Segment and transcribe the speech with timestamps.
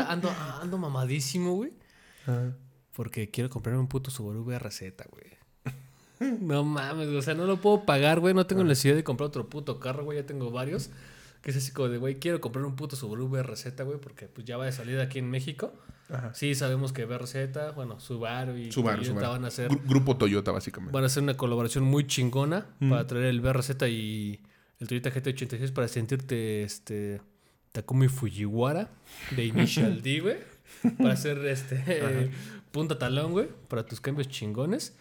[0.00, 0.30] ahorita ando,
[0.62, 1.72] ando mamadísimo, güey.
[2.26, 2.54] Ajá.
[2.94, 4.80] Porque quiero comprarme un puto Subaru VRZ,
[5.10, 5.32] güey.
[6.40, 8.32] No mames, güey, o sea, no lo puedo pagar, güey.
[8.34, 10.18] No tengo necesidad de comprar otro puto carro, güey.
[10.18, 10.90] Ya tengo varios.
[11.40, 14.46] Que es así como de, güey, quiero comprar un puto Subaru VRZ, güey, porque pues
[14.46, 15.72] ya va de salida aquí en México.
[16.08, 16.32] Ajá.
[16.34, 19.32] Sí, sabemos que VRZ, bueno, Subaru y Subaru, Toyota Subaru.
[19.32, 20.92] van a hacer Gru- Grupo Toyota, básicamente.
[20.94, 22.90] van a hacer una colaboración muy chingona Mm.
[22.90, 24.40] para traer el VRZ y
[24.78, 27.20] el Toyota GT86 para sentirte este
[27.72, 28.90] Takumi Fujiwara
[29.34, 30.36] de Initial D, güey.
[30.98, 32.30] Para hacer este
[32.72, 34.96] punta talón, güey, para tus cambios chingones.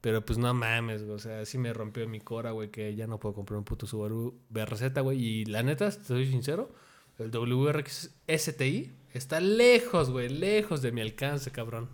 [0.00, 1.14] Pero pues no mames, güey.
[1.14, 3.86] O sea, sí me rompió mi cora, güey, que ya no puedo comprar un puto
[3.86, 5.18] Subaru VRZ, güey.
[5.24, 6.74] Y la neta, te soy sincero,
[7.18, 11.88] el WRX STI está lejos, güey, lejos de mi alcance, cabrón.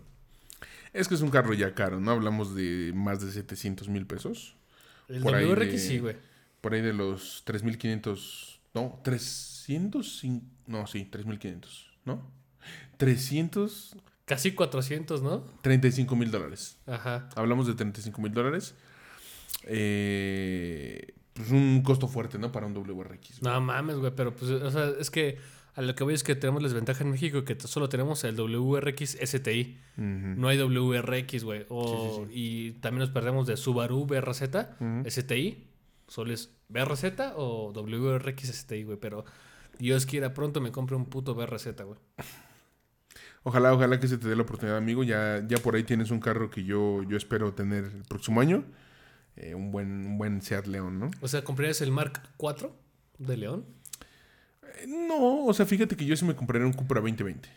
[0.93, 2.11] Es que es un carro ya caro, ¿no?
[2.11, 4.57] Hablamos de más de 700 mil pesos.
[5.09, 6.17] El Por WRX de- sí, güey.
[6.61, 8.59] Por ahí de los 3.500...
[8.75, 9.01] No,
[9.67, 10.27] 300...
[10.67, 11.67] No, sí, 3.500,
[12.05, 12.31] ¿no?
[12.99, 15.45] 335 Casi 400, ¿no?
[16.17, 16.79] mil dólares.
[16.87, 17.29] Ajá.
[17.35, 18.75] Hablamos de 35 mil dólares.
[19.65, 22.53] Eh, pues un costo fuerte, ¿no?
[22.53, 23.41] Para un WRX.
[23.41, 23.53] güey.
[23.53, 25.39] No mames, güey, pero pues, o sea, es que
[25.75, 28.37] a lo que voy es que tenemos la desventaja en México que solo tenemos el
[28.37, 29.79] WRX STI.
[29.97, 31.67] No hay WRX, güey.
[31.69, 34.43] O, Y también nos perdemos de Subaru BRZ.
[35.09, 35.67] STI.
[36.07, 37.05] Solo es BRZ
[37.37, 38.99] o WRX STI, güey.
[38.99, 39.25] Pero
[39.81, 41.99] Dios quiera pronto me compre un puto BRZ, güey.
[43.43, 45.03] Ojalá, ojalá que se te dé la oportunidad, amigo.
[45.03, 48.65] Ya, ya por ahí tienes un carro que yo, yo espero tener el próximo año.
[49.37, 51.11] Eh, un, buen, un buen Seat León, ¿no?
[51.23, 52.71] O sea, ¿comprarías el Mark IV
[53.19, 53.65] de León?
[54.63, 57.49] Eh, no, o sea, fíjate que yo sí me compraría un Cupra 2020.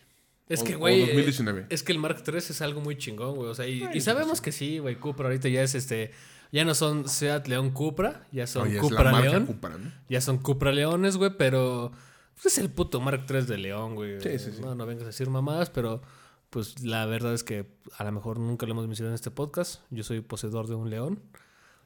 [0.47, 1.01] Es O- que, güey.
[1.01, 1.65] eh, 2019.
[1.69, 3.49] Es que el Mark III es algo muy chingón, güey.
[3.49, 4.95] O sea, y, Ay, y sabemos que sí, güey.
[4.95, 6.11] Cupra ahorita ya es este.
[6.53, 9.45] Ya no son Seat León Cupra, ya son es la Cupra León.
[9.47, 9.91] Cupra, ¿no?
[10.07, 11.91] Ya son Cupra Leones, güey, pero.
[12.33, 14.19] Pues es el puto Mark III de León, güey.
[14.21, 14.61] Sí, sí, sí.
[14.61, 16.01] No, no vengas a decir mamadas, pero.
[16.49, 17.65] Pues la verdad es que
[17.97, 19.81] a lo mejor nunca lo hemos mencionado en este podcast.
[19.89, 21.19] Yo soy poseedor de un león.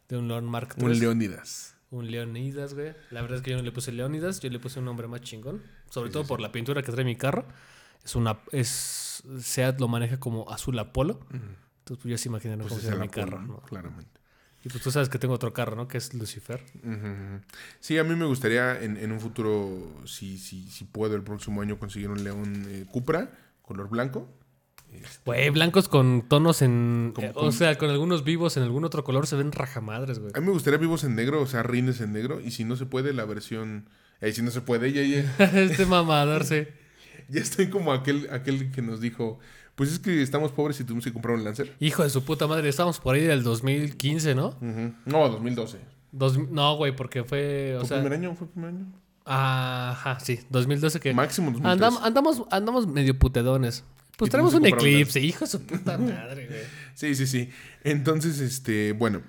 [0.10, 0.86] De un león Mark III.
[0.86, 1.76] Un Leónidas.
[1.90, 2.94] Un Leonidas, güey.
[3.12, 5.22] La verdad es que yo no le puse Leonidas, yo le puse un nombre más
[5.22, 5.64] chingón.
[5.90, 7.46] Sobre Sí, todo sí, por la pintura que trae mi carro.
[8.04, 8.40] Es una.
[8.52, 9.24] Es.
[9.40, 11.20] Seat lo maneja como azul Apolo.
[11.32, 13.42] Entonces, pues ya se imaginan Pues cómo se mi Apolo, carro.
[13.42, 13.62] ¿no?
[13.62, 14.17] Claramente.
[14.68, 15.88] Y pues tú sabes que tengo otro carro, ¿no?
[15.88, 16.62] Que es Lucifer.
[17.80, 21.62] Sí, a mí me gustaría en, en un futuro, si, si, si puedo el próximo
[21.62, 24.28] año, conseguir un León eh, Cupra, color blanco.
[24.92, 27.14] Este, Güey, blancos con tonos en.
[27.16, 30.20] Como eh, con- O sea, con algunos vivos en algún otro color se ven rajamadres,
[30.20, 30.32] güey.
[30.36, 32.42] A mí me gustaría vivos en negro, o sea, rines en negro.
[32.42, 33.90] Y si no se puede, la versión...
[34.20, 36.68] Eh, si no se puede, ya, ya, este mamador, sí.
[37.30, 39.40] ya estoy como aquel, aquel que nos dijo,
[39.78, 41.74] pues es que estamos pobres y tuvimos que comprar un Lancer.
[41.80, 44.58] Hijo de su puta madre, estábamos por ahí del 2015, ¿no?
[45.06, 45.78] No, 2012.
[46.12, 47.76] Dos- no, güey, porque fue.
[47.78, 47.98] O ¿Fue sea.
[48.02, 48.36] primer año?
[48.36, 48.86] ¿Fue primer año?
[49.24, 51.14] Ajá, sí, 2012 que.
[51.14, 51.78] Máximo 2013.
[51.96, 53.84] Andam- andamos, andamos medio putedones.
[54.18, 56.60] Pues un comprar un eclipse, hijo de su puta madre, güey.
[56.96, 57.50] Sí, sí, sí.
[57.84, 59.22] Entonces, este, bueno,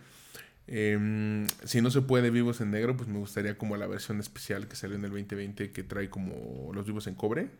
[0.66, 4.66] em, si no se puede vivos en negro, pues me gustaría como la versión especial
[4.68, 7.50] que salió en el 2020 que trae como los vivos en cobre,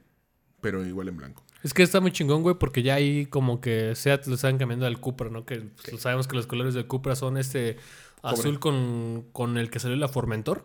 [0.60, 1.44] pero igual en blanco.
[1.62, 4.86] Es que está muy chingón, güey, porque ya ahí como que Seat lo están cambiando
[4.86, 5.44] al Cupra, ¿no?
[5.44, 7.76] Que pues, sabemos que los colores del Cupra son este
[8.22, 10.64] azul con, con el que salió la Formentor.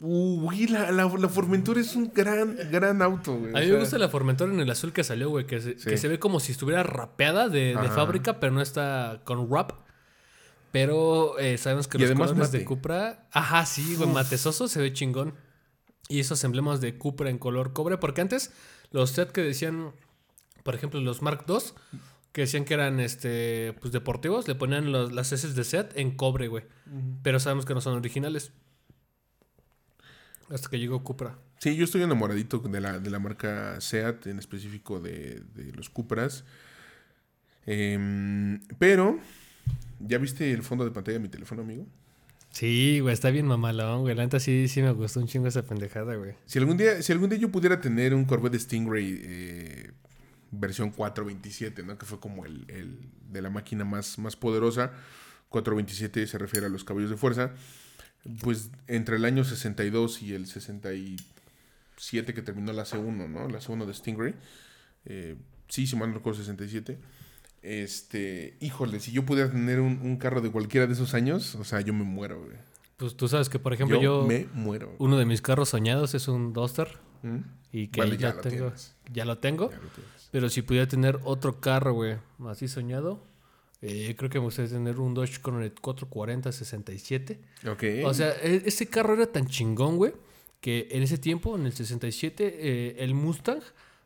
[0.00, 3.54] Uy, la, la, la Formentor es un gran, gran auto, güey.
[3.54, 5.78] A o mí me gusta la Formentor en el azul que salió, güey, que, se,
[5.78, 5.88] Sí.
[5.88, 9.72] que se ve como si estuviera rapeada de, de fábrica, pero no está con rap.
[10.72, 12.64] Pero eh, sabemos que Y los además colores de.
[12.64, 13.26] Cupra...
[13.32, 15.34] Ajá, sí, güey, matesoso se ve chingón.
[16.08, 18.52] Y esos emblemas de Cupra en color cobre, porque antes
[18.90, 19.92] los Seat que decían,
[20.62, 21.56] por ejemplo, los Mark II,
[22.32, 26.16] que decían que eran este pues deportivos, le ponían los- las S de Seat en
[26.16, 26.64] cobre, güey.
[27.22, 28.52] Pero sabemos que no son originales.
[30.50, 31.38] Hasta que llegó Cupra.
[31.58, 35.88] Sí, yo estoy enamoradito de la, de la marca Seat, en específico de, de los
[35.90, 36.44] Cupras.
[37.64, 39.18] Em, pero,
[39.98, 41.86] ¿ya viste el fondo de pantalla de mi teléfono, amigo?
[42.56, 44.14] Sí, güey, está bien mamalón, güey.
[44.14, 46.32] La neta sí, sí me gustó un chingo esa pendejada, güey.
[46.46, 49.90] Si algún día, si algún día yo pudiera tener un Corvette Stingray eh,
[50.52, 51.98] versión 427, ¿no?
[51.98, 52.98] Que fue como el, el
[53.30, 54.90] de la máquina más, más poderosa.
[55.50, 57.50] 427 se refiere a los caballos de fuerza.
[58.40, 63.48] Pues entre el año 62 y el 67 que terminó la C1, ¿no?
[63.48, 64.34] La C1 de Stingray.
[65.04, 65.36] Eh,
[65.68, 66.98] sí, si mal no recuerdo, 67.
[67.66, 71.64] Este, híjole, si yo pudiera tener un, un carro de cualquiera de esos años, o
[71.64, 72.56] sea, yo me muero, güey.
[72.96, 74.94] Pues tú sabes que, por ejemplo, yo, yo, me muero.
[74.98, 76.88] uno de mis carros soñados es un Duster
[77.22, 77.38] ¿Mm?
[77.72, 78.72] y que Vale, ya, lo tengo,
[79.12, 79.70] ya lo tengo.
[79.70, 80.28] Ya lo tienes.
[80.30, 82.16] Pero si pudiera tener otro carro, güey,
[82.46, 83.22] así soñado,
[83.82, 87.40] eh, creo que me gustaría tener un Dodge Coronet 440 67.
[87.68, 87.84] Ok.
[88.04, 90.12] O sea, e- ese carro era tan chingón, güey,
[90.60, 93.60] que en ese tiempo, en el 67, eh, el Mustang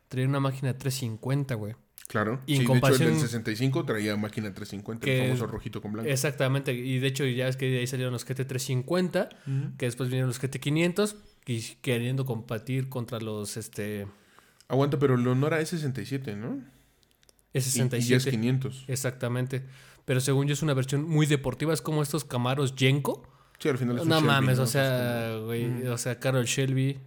[0.09, 1.75] traía una máquina 350, güey.
[2.07, 2.41] Claro.
[2.45, 5.93] Y en de hecho, el del 65 traía máquina 350, Que- el famoso rojito con
[5.93, 6.09] blanco.
[6.09, 6.73] Exactamente.
[6.73, 9.77] Y de hecho, ya es que de ahí salieron los GT350, Ujú.
[9.77, 11.15] que después vinieron los GT500,
[11.45, 14.07] y queriendo competir contra los este,
[14.67, 16.57] Aguanta, pero el Honora es 67, ¿no?
[17.53, 17.77] Y- Y, ya es
[18.25, 18.31] S67.
[18.31, 18.85] 500.
[18.87, 19.63] Exactamente.
[20.05, 23.27] Pero según yo es una versión muy deportiva, es como estos Camaros Yenko.
[23.59, 24.61] Sí, al final es un No Shelby, mames, ¿no?
[24.63, 26.97] o Es sea, como- güey, o sea, Carol Shelby,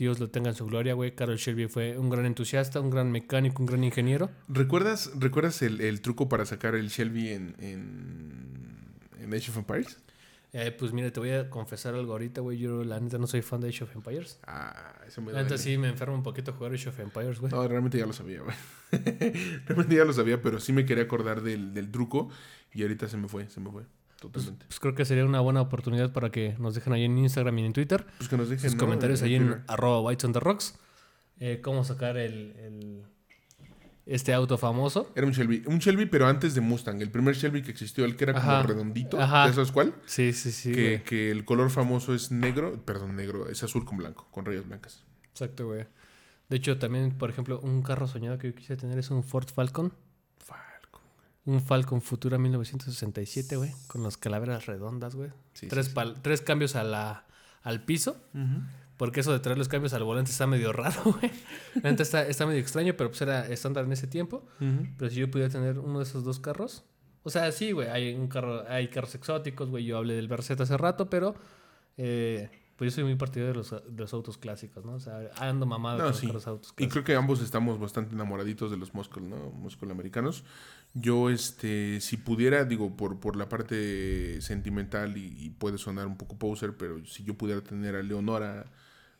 [0.00, 1.14] Dios lo tenga en su gloria, güey.
[1.14, 4.30] Carol Shelby fue un gran entusiasta, un gran mecánico, un gran ingeniero.
[4.48, 8.88] ¿Recuerdas, ¿recuerdas el, el truco para sacar el Shelby en, en,
[9.20, 9.98] en Age of Empires?
[10.54, 12.56] Eh, pues mira, te voy a confesar algo ahorita, güey.
[12.56, 14.40] Yo la neta no soy fan de Age of Empires.
[14.46, 17.52] Ah, eso me La neta sí me enferma un poquito jugar Age of Empires, güey.
[17.52, 18.56] No, realmente ya lo sabía, güey.
[19.66, 22.30] realmente ya lo sabía, pero sí me quería acordar del, del truco
[22.72, 23.84] y ahorita se me fue, se me fue.
[24.20, 24.66] Totalmente.
[24.66, 27.64] Pues creo que sería una buena oportunidad para que nos dejen ahí en Instagram y
[27.66, 28.84] en Twitter Pues que nos dejen sus ¿no?
[28.84, 30.78] comentarios En ahí en arroba Whites on the Rocks.
[31.38, 33.02] Eh, cómo sacar el, el-
[34.06, 35.10] este auto famoso.
[35.14, 35.62] Era un Shelby.
[35.66, 37.00] Un Shelby, pero antes de Mustang.
[37.00, 39.20] El primer Shelby que existió, el que era como redondito.
[39.20, 39.46] Ajá.
[39.46, 39.94] ¿Ya sabes cuál?
[40.04, 40.72] Sí, sí, sí.
[40.72, 41.04] que, güey.
[41.04, 42.84] que el color famoso es negro.
[42.84, 43.48] Perdón, negro.
[43.48, 45.04] Es azul con blanco, con rayas blancas.
[45.30, 45.86] Exacto, güey.
[46.48, 49.48] De hecho, también, por ejemplo, un carro soñado que yo quise tener es un Ford
[49.54, 49.92] Falcon.
[51.46, 53.72] Un Falcon Futura 1967, güey.
[53.86, 55.30] Con las calaveras redondas, güey.
[55.54, 57.26] Sí, tres, sí, tres cambios a la,
[57.62, 58.16] al piso.
[58.96, 61.32] Porque eso de traer los cambios al volante está medio raro, güey.
[61.82, 64.46] Está, está medio extraño, pero pues era estándar en ese tiempo.
[64.98, 66.84] Pero si yo pudiera tener uno de esos dos carros.
[67.22, 67.88] O sea, sí, güey.
[67.88, 69.84] Hay un carro, hay carros exóticos, güey.
[69.84, 71.34] Yo hablé del Berset hace rato, pero.
[71.96, 72.50] eh,
[72.80, 74.94] pues yo soy muy partidario de los, de los autos clásicos, ¿no?
[74.94, 76.26] O sea, ando mamado No, con sí.
[76.28, 76.92] los autos Y clásicos.
[76.94, 79.36] creo que ambos estamos bastante enamoraditos de los Muscle, ¿no?
[79.50, 80.44] Muscle americanos.
[80.94, 86.16] Yo, este, si pudiera, digo, por, por la parte sentimental y, y puede sonar un
[86.16, 88.64] poco poser, pero si yo pudiera tener a Leonora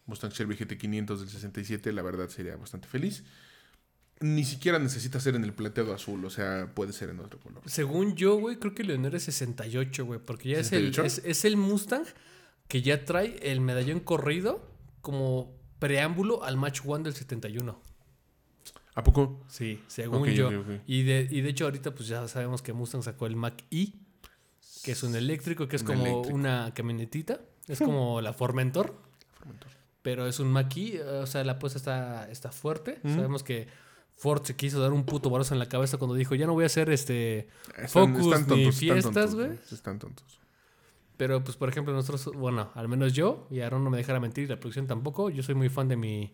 [0.07, 3.25] Mustang Shelby GT500 del 67, la verdad sería bastante feliz.
[4.21, 7.63] Ni siquiera necesita ser en el plateado azul, o sea, puede ser en otro color.
[7.67, 10.19] Según yo, güey, creo que Leonor es 68, güey.
[10.19, 11.05] Porque ya es el, ¿68?
[11.05, 12.05] es, es el Mustang
[12.71, 14.65] que ya trae el medallón corrido
[15.03, 17.79] como preámbulo al Match One del 71.
[18.95, 19.41] ¿A poco?
[19.49, 20.51] Sí, según yo.
[20.87, 23.93] Y, de, y de hecho, ahorita, pues ya sabemos que Mustang sacó el Mac E,
[24.85, 26.35] que es un eléctrico, que es Un como eléctrico.
[26.37, 27.41] una camionetita.
[27.67, 28.95] Es como la Formentor,
[29.35, 29.69] Formentor.
[30.03, 31.03] pero es un Mac E.
[31.03, 33.01] O sea, la apuesta está, está fuerte.
[33.05, 33.15] Ujú.
[33.15, 33.69] Sabemos que
[34.17, 36.65] Ford se quiso dar un puto barazo en la cabeza cuando dijo, ya no voy
[36.65, 37.49] a hacer este.
[37.77, 39.51] Están, Focus están ni tontos, están fiestas, güey.
[39.73, 40.40] Están tontos.
[41.21, 44.45] Pero, pues, por ejemplo, nosotros, bueno, al menos yo, y Aaron no me dejará mentir,
[44.45, 46.33] y la producción tampoco, yo soy muy fan de mi,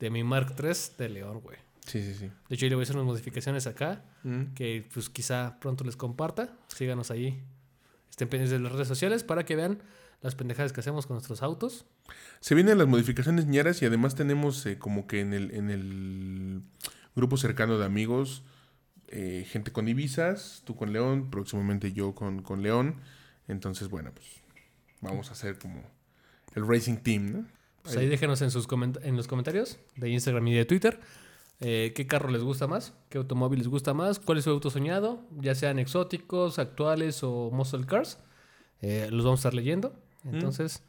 [0.00, 1.58] de mi Mark III de León, güey.
[1.84, 2.30] Sí, sí, sí.
[2.48, 4.54] De hecho, yo le voy a hacer unas modificaciones acá, Mm.
[4.54, 6.56] que pues quizá pronto les comparta.
[6.68, 7.42] Síganos ahí.
[8.08, 9.82] Estén pendientes de las redes sociales para que vean
[10.22, 11.84] las pendejadas que hacemos con nuestros autos.
[12.40, 16.62] Se vienen las modificaciones ñeras y además tenemos eh, como que en el, en el
[17.14, 18.42] grupo cercano de amigos,
[19.08, 22.96] eh, gente con Ibizas, tú con León, próximamente yo con, con León.
[23.48, 24.26] Entonces, bueno, pues
[25.00, 25.82] vamos a hacer como
[26.54, 27.46] el Racing Team, ¿no?
[27.82, 28.66] Pues ahí déjenos en, sus
[29.02, 30.98] en los comentarios de Instagram y de Twitter
[31.60, 34.68] eh, qué carro les gusta más, qué automóvil les gusta más, cuál es su auto
[34.70, 38.18] soñado, ya sean exóticos, actuales o muscle cars.
[38.82, 39.94] Eh, los vamos a estar leyendo.
[40.24, 40.82] Entonces,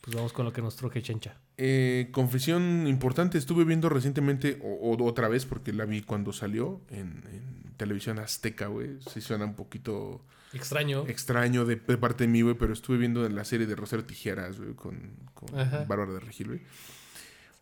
[0.00, 1.38] pues vamos con lo que nos truje Chencha.
[1.60, 6.80] Eh, confesión importante, estuve viendo recientemente, o, o otra vez, porque la vi cuando salió
[6.88, 8.98] en, en televisión azteca, güey.
[9.12, 11.04] Sí suena un poquito Extraño.
[11.08, 14.58] extraño de, de parte de mí, güey, pero estuve viendo la serie de Rosario Tijeras,
[14.58, 15.50] güey, con, con.
[15.88, 16.60] Bárbara de Regil, güey.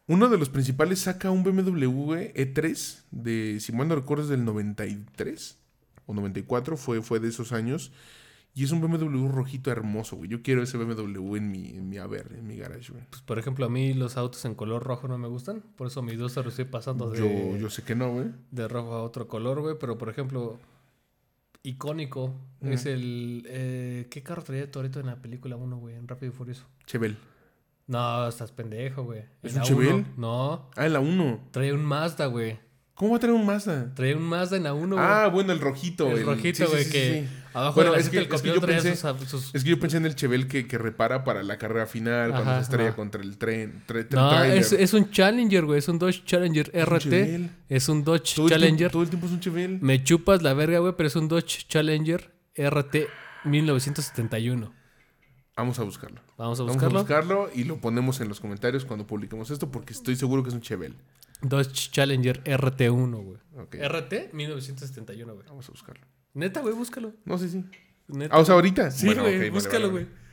[0.08, 4.28] Uno de los principales saca un BMW güey, E3 de, si mal no recuerdo, es
[4.28, 5.58] del 93
[6.06, 7.92] o 94, fue, fue de esos años.
[8.58, 10.30] Y es un BMW rojito hermoso, güey.
[10.30, 13.04] Yo quiero ese BMW en mi, en mi haber, en mi garage, güey.
[13.10, 15.62] Pues, por ejemplo, a mí los autos en color rojo no me gustan.
[15.76, 18.28] Por eso mis dos se los estoy pasando de, Yo, yo sé que no, güey.
[18.50, 19.76] de rojo a otro color, güey.
[19.78, 20.58] Pero, por ejemplo,
[21.62, 23.44] icónico es el...
[23.48, 25.94] eh, ¿Qué carro traía Toreto en la película 1, güey?
[25.94, 26.64] En Rápido y Furioso.
[26.86, 27.18] Chevel.
[27.88, 29.22] No, estás pendejo, güey.
[29.42, 31.48] ¿Es En un uno, No, Ah, en la 1.
[31.50, 32.58] traía un Mazda, güey.
[32.96, 33.92] ¿Cómo va a traer un Mazda?
[33.94, 35.06] Traía un Mazda en la 1, güey.
[35.08, 36.10] Ah, bueno, el rojito.
[36.10, 37.36] el rojito, sí, sí, güey, sí, que sí.
[37.52, 39.68] abajo Bueno, de la es que- del es que yo pensé- sus, sus- Es que
[39.70, 42.96] yo pensé en el Chevel que, que repara para la carrera final, cuando se estrella
[42.96, 43.82] contra el tren.
[43.86, 45.78] tre- tre- No, es, es un Challenger, güey.
[45.78, 47.50] Es un Dodge Challenger RT.
[47.68, 48.90] Es un Dodge Todo el, Challenger.
[48.90, 49.78] todo el tiempo es un Chevel.
[49.82, 53.08] Me chupas la verga, güey, pero es un Dodge Challenger RT
[53.44, 54.72] 1971.
[55.54, 56.20] Vamos a buscarlo.
[56.36, 56.98] Vamos a Vamos buscarlo.
[56.98, 60.48] a buscarlo y lo ponemos en los comentarios cuando publiquemos esto porque estoy seguro que
[60.48, 60.94] es un Chevel.
[61.42, 63.38] Dodge Challenger RT1, güey.
[63.58, 63.76] Ok.
[63.76, 65.46] RT 1971, güey.
[65.46, 66.06] Vamos a buscarlo.
[66.34, 67.12] Neta, güey, búscalo.
[67.24, 67.64] No si.
[68.08, 68.34] Neta.
[68.34, 68.90] Ah, o sea, ahorita.
[68.90, 70.04] sí, Bueno, güey, ok, vale, búscalo, vale, güey.
[70.04, 70.26] vale.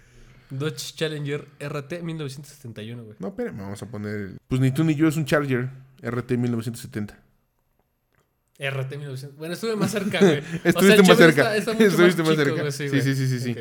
[0.50, 3.15] Dodge Challenger RT 1971, güey.
[3.19, 4.15] No, espérame, vamos a poner.
[4.15, 5.69] el- Pues ni tú ni yo es un Charger.
[6.01, 7.17] RT 1970.
[8.60, 9.38] RT 1970.
[9.38, 10.43] Bueno, estuve más cerca, güey.
[10.63, 11.55] Estuviste más cerca.
[11.55, 12.62] Está, Estuviste más, chico, cerca.
[12.62, 13.01] güey, sí, güey.
[13.01, 13.55] sí, sí, sí, sí.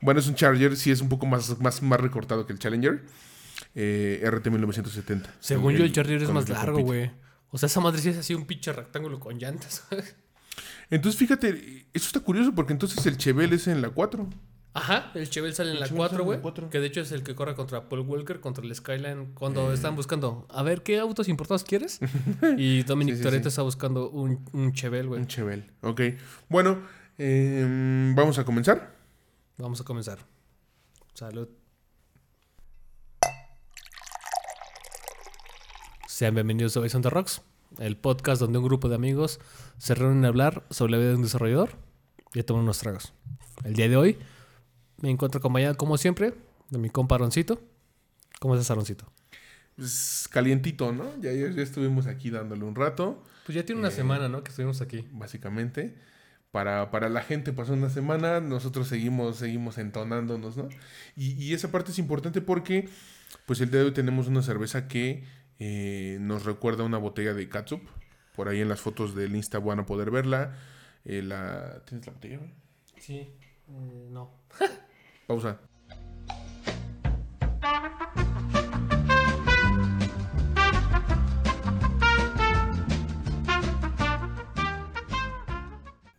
[0.00, 3.02] Bueno, es un Charger, sí es un poco más, más, más recortado que el Challenger.
[3.74, 5.34] Eh, RT 1970.
[5.40, 7.10] Según yo, el Charger es más largo, güey.
[7.50, 9.84] O sea, esa madre sí es así un pinche rectángulo con llantas.
[10.90, 14.28] Entonces, fíjate, eso está curioso porque entonces el Chevelle es en la 4.
[14.74, 16.42] Ajá, el Chevelle sale en la Chevelle 4, sale en la güey.
[16.42, 16.70] 4.
[16.70, 19.74] Que de hecho es el que corre contra Paul Walker, contra el Skyline, cuando Eh.
[19.74, 22.00] están buscando, a ver, ¿qué autos importados quieres?
[22.58, 23.48] Y Dominic Sí, sí, Toretto sí.
[23.48, 25.20] está buscando un, un Chevelle, güey.
[25.20, 25.70] Un Chevelle.
[25.80, 26.00] Ok.
[26.48, 26.82] Bueno,
[27.18, 28.94] eh, vamos a comenzar.
[29.56, 30.18] Vamos a comenzar.
[31.14, 31.48] Salud.
[36.24, 37.42] Sean bienvenidos a Bison the Rocks,
[37.78, 39.40] el podcast donde un grupo de amigos
[39.76, 41.72] se reúnen a hablar sobre la vida de un desarrollador
[42.32, 43.12] y a tomar unos tragos.
[43.62, 44.16] El día de hoy
[45.02, 46.32] me encuentro acompañado, como siempre,
[46.70, 47.60] de mi compa Aroncito.
[48.40, 49.04] ¿Cómo estás, Aroncito?
[49.76, 51.04] Pues, calientito, ¿no?
[51.20, 54.42] Ya, ya, ya estuvimos aquí dándole un rato, Pues ya tiene una Eh, semana, ¿no?
[54.42, 55.06] Que estuvimos aquí.
[55.12, 55.94] básicamente.
[56.52, 60.70] Para, para la gente pasó una semana, nosotros seguimos, seguimos entonándonos, ¿no?
[61.16, 62.88] Y, y esa parte es importante porque,
[63.44, 67.48] pues el día de hoy tenemos una cerveza que eh, nos recuerda una botella de
[67.48, 67.82] catsup.
[68.34, 70.56] Por ahí en las fotos del Insta van a poder verla.
[71.04, 71.82] Eh, la...
[71.84, 72.40] ¿Tienes la botella?
[72.98, 73.30] Sí,
[73.68, 74.30] eh, no.
[75.26, 75.60] Pausa.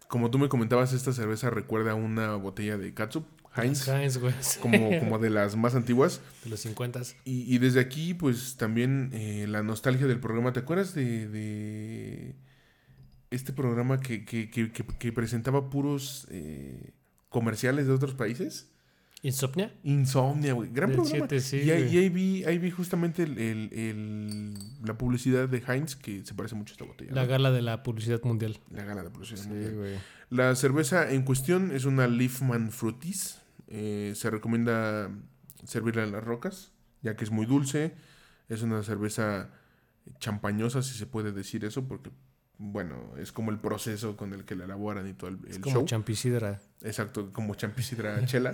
[0.08, 3.25] Como tú me comentabas, esta cerveza recuerda a una botella de catsup,
[3.57, 4.33] Heinz, Heinz, güey.
[4.62, 6.21] como, como de las más antiguas.
[6.43, 7.01] De los 50.
[7.24, 10.51] Y, y desde aquí, pues también eh, la nostalgia del programa.
[10.53, 12.35] ¿Te acuerdas de, de
[13.31, 16.91] este programa que, que- que- que- presentaba puros eh,
[17.29, 18.69] comerciales de otros países?
[19.21, 19.74] ¿Insomnia?
[19.83, 20.69] Insomnia, güey.
[20.71, 21.27] Gran Del programa.
[21.27, 21.95] siete, sí, y ahí, güey.
[21.95, 26.33] y ahí vi, ahí vi justamente el- el- el- la publicidad de Heinz, que se
[26.35, 27.12] parece mucho a esta botella.
[27.13, 27.27] La ¿no?
[27.29, 28.59] gala de la publicidad mundial.
[28.69, 29.41] La gala de publicidad.
[29.41, 30.00] Sí, mundial.
[30.29, 33.39] La cerveza en cuestión es una Leafman Fruities.
[33.67, 35.10] Eh, se recomienda
[35.63, 37.93] servirla en las rocas, ya que es muy dulce.
[38.50, 39.50] Es una cerveza
[40.19, 42.12] champañosa, si se puede decir eso, porque,
[42.57, 45.62] bueno, es como el proceso con el que la elaboran y todo el, Es el
[45.62, 45.86] como show.
[45.86, 46.62] champicidra.
[46.81, 48.53] Exacto, como champicidra chela.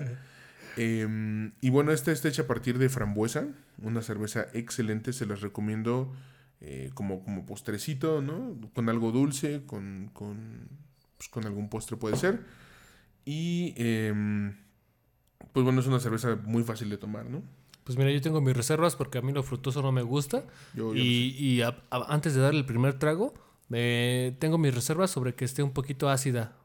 [0.77, 3.47] Eh, y bueno, esta está hecha a partir de frambuesa,
[3.81, 6.13] una cerveza excelente, se las recomiendo
[6.61, 8.55] eh, como, como postrecito, ¿no?
[8.73, 10.69] Con algo dulce, con, con,
[11.17, 12.39] pues, con algún postre puede ser.
[13.25, 14.55] Y em,
[15.53, 17.41] pues bueno, es una cerveza muy fácil de tomar, ¿no?
[17.83, 20.45] Pues mira, yo tengo mis reservas porque a mí lo frutoso no me gusta.
[20.75, 23.33] Yo, yo Y, y a- a- antes de darle el primer trago,
[23.69, 26.55] me- tengo mis reservas sobre que esté un poquito ácida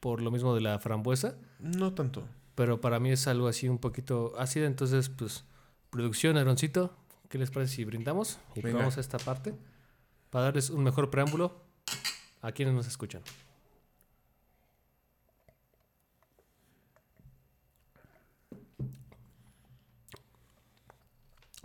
[0.00, 1.36] por lo mismo de la frambuesa.
[1.60, 2.24] no tanto.
[2.54, 4.66] Pero para mí es algo así un poquito ácida.
[4.66, 5.44] Entonces, pues,
[5.90, 6.96] producción, Aroncito,
[7.28, 8.38] ¿qué les parece si brindamos?
[8.54, 8.70] Y Venga.
[8.78, 9.54] probamos esta parte
[10.30, 11.60] para darles un mejor preámbulo
[12.42, 13.22] a quienes nos escuchan.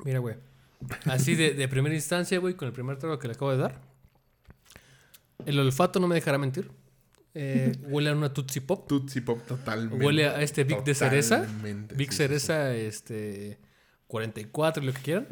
[0.06, 0.36] Mira, güey.
[1.06, 3.82] Así de, de primera instancia, güey, con el primer trago que le acabo de dar.
[5.46, 6.72] El olfato no me dejará mentir.
[7.34, 8.88] Eh, huele a una Tootsie Pop.
[8.88, 10.04] Tootsie Pop totalmente.
[10.04, 11.46] Huele a este Vic de cereza.
[11.96, 13.60] Vic sí, sí, Cereza, este.
[14.08, 15.28] 44 y lo que quieran.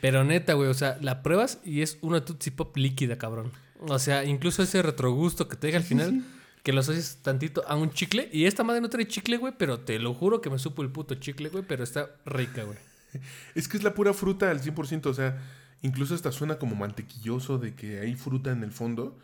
[0.00, 3.50] Pero neta, güey, o sea, la pruebas y es una Tootsie Pop líquida, cabrón.
[3.80, 6.24] O sea, incluso ese retrogusto que te deja al final,
[6.62, 8.28] que lo asocias tantito a un chicle.
[8.32, 10.90] Y esta madre no trae chicle, güey, pero te lo juro que me supo el
[10.90, 12.78] puto chicle, güey, pero está rica, güey.
[13.54, 15.38] Es que es la pura fruta al 100%, o sea,
[15.82, 19.16] incluso hasta suena como mantequilloso de que hay fruta en el fondo.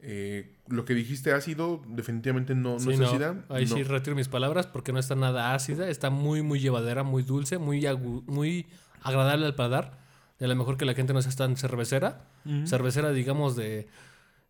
[0.00, 3.44] Eh, lo que dijiste ácido, definitivamente no, no Sí, es no, ácida.
[3.48, 3.74] Ahí no.
[3.76, 7.58] sí retiro mis palabras porque no está nada ácida, está muy, muy llevadera, muy dulce,
[7.58, 8.66] muy, agu- muy
[9.02, 9.98] agradable al paladar.
[10.38, 12.24] De lo mejor que la gente no sea tan cervecera.
[12.64, 13.88] Cervecera, digamos, de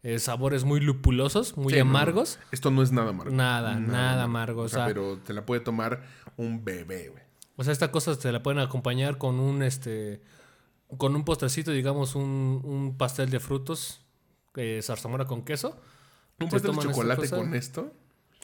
[0.02, 1.90] eh, sabores muy lupulosos, muy Sí, no, no.
[1.92, 2.38] amargos.
[2.52, 3.34] Esto no es nada amargo.
[3.34, 6.02] Nada, nada amargo, O sea- pero te la puede tomar
[6.36, 7.22] un bebé, güey.
[7.58, 10.22] O sea, esta cosa se la pueden acompañar con un este
[10.96, 14.00] con un postrecito, digamos, un, un pastel de frutos,
[14.56, 15.78] eh, zarzamora con queso.
[16.38, 17.92] Un pastel de chocolate con esto.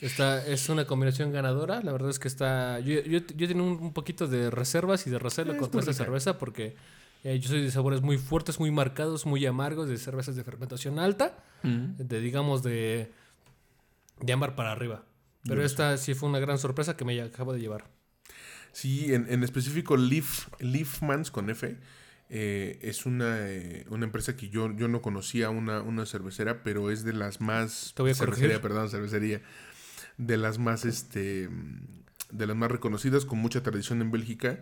[0.01, 1.81] Está, es una combinación ganadora.
[1.81, 2.81] La verdad es que está.
[2.81, 5.93] Yo, yo, yo tenía un, un poquito de reservas y de recelo Es contra esta
[5.93, 6.75] cerveza porque
[7.23, 10.99] eh, yo soy de sabores muy fuertes, muy marcados, muy amargos, de cervezas de fermentación
[10.99, 13.13] alta, de digamos de,
[14.19, 15.05] de ámbar para arriba.
[15.47, 17.94] Pero esta sí fue una gran sorpresa que me acabo de llevar.
[18.75, 21.77] Sí, en, en específico Leaf, Leafmans con F.
[22.29, 26.91] eh, es una, eh, una empresa que yo, yo no conocía, una, una cervecera, pero
[26.91, 27.93] es de las más...
[27.95, 29.41] Te voy a cervecería, perdón, cervecería.
[30.17, 31.49] De las más, este...
[32.31, 34.59] De las más reconocidas, con mucha tradición en Bélgica.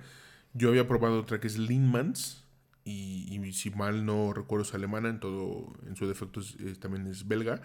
[0.53, 2.45] Yo había probado otra que es Linmans.
[2.85, 6.75] y, y si mal no recuerdo es alemana, en todo, en su defecto es- eh,
[6.79, 7.61] también es belga.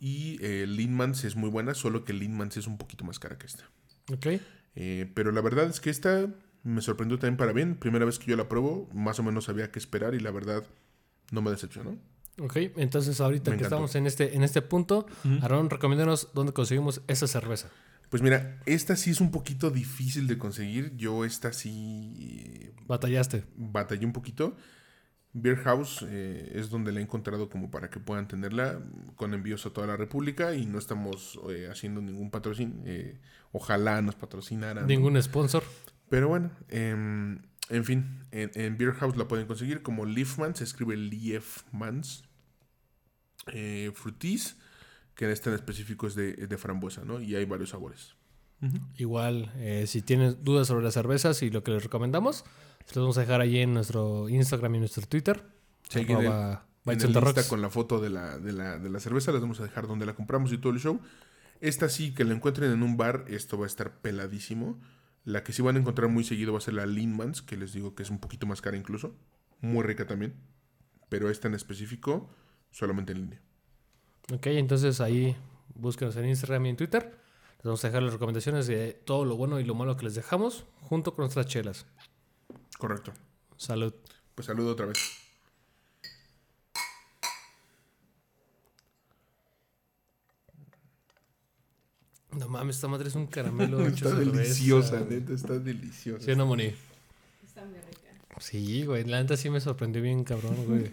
[0.00, 3.46] Y eh, Lindmans es muy buena, solo que Lindmans es un poquito más cara que
[3.46, 3.64] esta.
[4.10, 4.26] Ok.
[4.76, 6.28] Eh, pero la verdad es que esta
[6.62, 7.74] me sorprendió también para bien.
[7.76, 10.64] Primera vez que yo la pruebo, más o menos sabía qué esperar y la verdad
[11.32, 11.98] no me decepcionó.
[12.38, 13.76] Ok, entonces ahorita Me que encantó.
[13.76, 15.06] estamos en este, en este punto,
[15.42, 17.68] Aaron, recomiéndanos dónde conseguimos esa cerveza.
[18.08, 20.96] Pues mira, esta sí es un poquito difícil de conseguir.
[20.96, 23.44] Yo esta sí eh, Batallaste.
[23.56, 24.56] batallé un poquito.
[25.32, 28.80] Beer House eh, es donde la he encontrado como para que puedan tenerla
[29.14, 32.82] con envíos a toda la República y no estamos eh, haciendo ningún patrocinio.
[32.84, 33.20] eh,
[33.52, 34.82] ojalá nos patrocinaran.
[34.84, 34.88] ¿no?
[34.88, 35.62] Ningún sponsor.
[36.08, 40.64] Pero bueno, em, en fin, en, en Beer House la pueden conseguir como Leafman, se
[40.64, 42.24] escribe Leafmans.
[43.52, 44.56] Eh, Frutis,
[45.14, 47.20] que en este en específico es de, es de frambuesa, ¿no?
[47.20, 48.14] Y hay varios sabores.
[48.98, 52.44] Igual, eh, si tienen dudas sobre las cervezas y lo que les recomendamos,
[52.84, 55.42] se los vamos a dejar ahí en nuestro Instagram y nuestro Twitter.
[55.88, 56.26] Sí, en el-
[56.92, 59.60] En el Insta con la foto de la, de, la, de la cerveza, les vamos
[59.60, 61.00] a dejar donde la compramos y todo el show.
[61.60, 64.80] Esta sí, que la encuentren en un bar, esto va a estar peladísimo.
[65.24, 67.72] La que sí van a encontrar muy seguido va a ser la Lindmans, que les
[67.72, 69.14] digo que es un poquito más cara incluso.
[69.60, 70.34] Muy rica también.
[71.10, 72.30] Pero esta en específico,
[72.70, 73.42] solamente en línea.
[74.32, 75.36] Ok, entonces ahí
[75.74, 77.18] búsquenos en Instagram y en Twitter.
[77.58, 80.14] Les vamos a dejar las recomendaciones de todo lo bueno y lo malo que les
[80.14, 81.84] dejamos, junto con nuestras chelas.
[82.78, 83.12] Correcto.
[83.56, 83.92] Salud.
[84.34, 85.19] Pues saludo otra vez.
[92.40, 94.36] No mames, esta madre es un caramelo hecho Está cerveza.
[94.42, 96.24] deliciosa, neta, está deliciosa.
[96.24, 96.72] ¿Sí no, Moni?
[97.44, 98.10] Está muy rica.
[98.40, 99.04] Sí, güey.
[99.04, 100.90] La neta sí me sorprendió bien, cabrón, güey.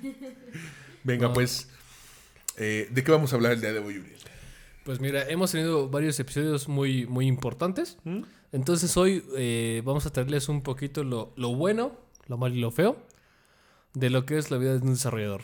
[1.03, 1.33] Venga, No.
[1.33, 1.69] pues,
[2.57, 4.17] eh, ¿de qué vamos a hablar el día de hoy, Uriel?
[4.83, 7.97] Pues mira, hemos tenido varios episodios muy, muy importantes.
[8.03, 8.21] ¿Mm?
[8.53, 12.71] Entonces hoy eh, vamos a traerles un poquito lo, lo bueno, lo malo y lo
[12.71, 12.97] feo
[13.93, 15.43] de lo que es la vida de un desarrollador.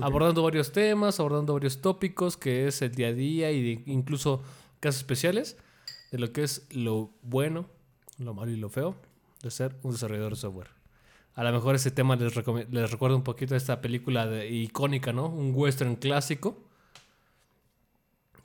[0.00, 4.42] Abordando varios temas, abordando varios tópicos, que es el día a día y de- incluso
[4.80, 5.56] casos especiales
[6.10, 7.68] de lo que es lo bueno,
[8.18, 8.96] lo malo y lo feo
[9.42, 10.68] de ser un desarrollador de software.
[11.34, 12.34] A lo mejor ese tema les,
[12.70, 15.26] les recuerda un poquito a esta película de- icónica, ¿no?
[15.28, 16.62] Un western clásico.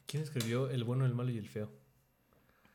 [0.07, 1.69] ¿Quién escribió El bueno, el malo y el feo?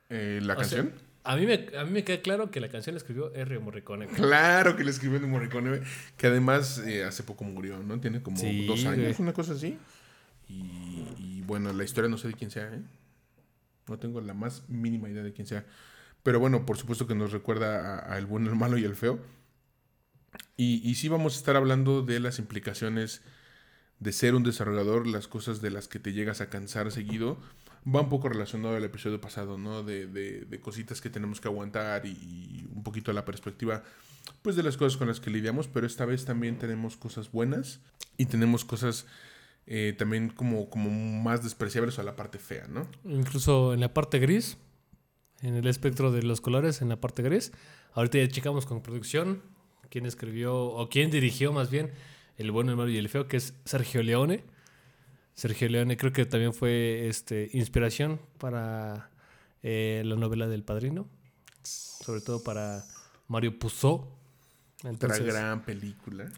[0.08, 0.92] Eh, ¿La O sea, canción?
[1.22, 3.58] a, mí me, a mí me queda claro que la canción la escribió R.
[3.60, 4.08] Morricone.
[4.08, 5.80] Claro que le escribió en Morricone,
[6.16, 8.00] que además eh, hace poco murió, ¿no?
[8.00, 9.78] Tiene como Sí, dos años, una cosa así.
[10.48, 12.80] Y, y bueno, la historia no sé de quién sea, ¿eh?
[13.88, 15.66] No tengo la más mínima idea de quién sea.
[16.22, 18.94] Pero bueno, por supuesto que nos recuerda a, a el bueno, el malo y el
[18.96, 19.20] feo.
[20.56, 23.22] Y, y sí vamos a estar hablando de las implicaciones
[23.98, 27.38] de ser un desarrollador, las cosas de las que te llegas a cansar seguido.
[27.86, 29.82] Va un poco relacionado al episodio pasado, ¿no?
[29.82, 33.82] De, de- de cositas que tenemos que aguantar y, y un poquito la perspectiva,
[34.42, 35.66] pues, de las cosas con las que lidiamos.
[35.68, 37.80] Pero esta vez también tenemos cosas buenas
[38.18, 39.06] y tenemos cosas
[39.66, 42.86] eh, también como, como más despreciables a la parte fea, ¿no?
[43.04, 44.58] Incluso en la parte gris,
[45.40, 47.52] en el espectro de los colores, en la parte gris.
[47.92, 49.42] Ahorita ya checamos con producción
[49.90, 51.90] quién escribió, o quién dirigió más bien,
[52.38, 54.44] El bueno, el malo y el feo, que es Sergio Leone.
[55.34, 59.10] Sergio Leone creo que también fue este, inspiración para
[59.62, 61.06] eh, la novela del Padrino,
[61.62, 62.84] sobre todo para
[63.28, 64.16] Mario Puzo.
[64.82, 66.32] Otra gran película.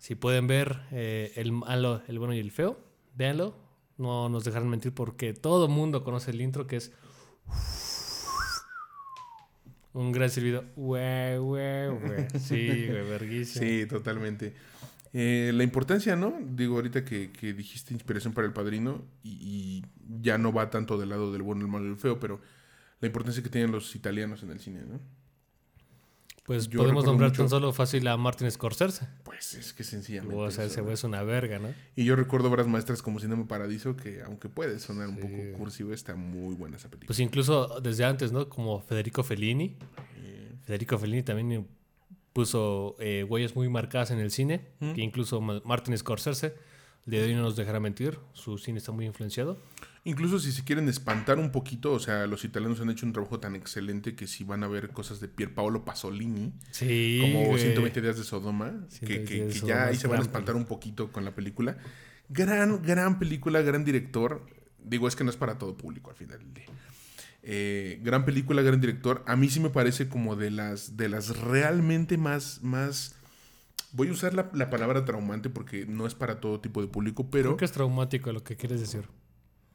[0.00, 2.80] Si pueden ver eh, el malo, el bueno y el feo,
[3.14, 3.54] véanlo.
[3.98, 6.92] No nos dejarán mentir porque todo el mundo conoce el intro que es
[9.92, 10.64] un gran silbido.
[12.38, 13.66] Sí, verguísimo.
[13.66, 14.54] Sí, totalmente.
[15.12, 16.38] Eh, la importancia, ¿no?
[16.40, 19.84] Digo, ahorita que, dijiste inspiración para el padrino y
[20.22, 22.40] ya no va tanto del lado del bueno, el malo y el feo, pero
[23.00, 24.98] la importancia que tienen los italianos en el cine, ¿no?
[26.50, 29.06] Pues Yo podemos nombrar mucho- tan solo fácil a Martin Scorsese.
[29.22, 30.34] Pues es que sencillamente.
[30.34, 31.68] O sea, ese güey es una verga, ¿no?
[31.94, 35.92] Y yo recuerdo obras maestras como Cinema Paradiso, que aunque puede sonar un poco cursivo,
[35.92, 37.06] está muy buena esa película.
[37.06, 38.48] Pues incluso desde antes, ¿no?
[38.48, 39.76] Como Federico Fellini.
[40.16, 41.68] Eh, Federico Fellini también
[42.32, 44.94] puso eh, huellas muy marcadas en el cine, Mm.
[44.94, 46.54] que incluso Ma- Martin Scorsese,
[47.06, 49.56] de hoy no nos dejará mentir, su cine está muy influenciado.
[50.04, 53.38] Incluso si se quieren espantar un poquito, o sea, los italianos han hecho un trabajo
[53.38, 57.18] tan excelente que si van a ver cosas de Pierpaolo Pasolini, Sí.
[57.20, 57.60] como güey.
[57.60, 61.12] 120 días de Sodoma, que, 120 que- ya ahí se van a espantar un poquito
[61.12, 61.76] con la película.
[62.30, 64.46] Gran, gran película, gran director.
[64.82, 66.64] Digo, es que no es para todo público al final del día.
[67.42, 69.22] Eh, gran película, gran director.
[69.26, 73.16] A mí sí me parece como de las, de las realmente más, más...
[73.92, 77.28] Voy a usar la, la palabra traumante porque no es para todo tipo de público,
[77.30, 77.50] pero...
[77.50, 79.04] Creo que es traumático lo que quieres decir.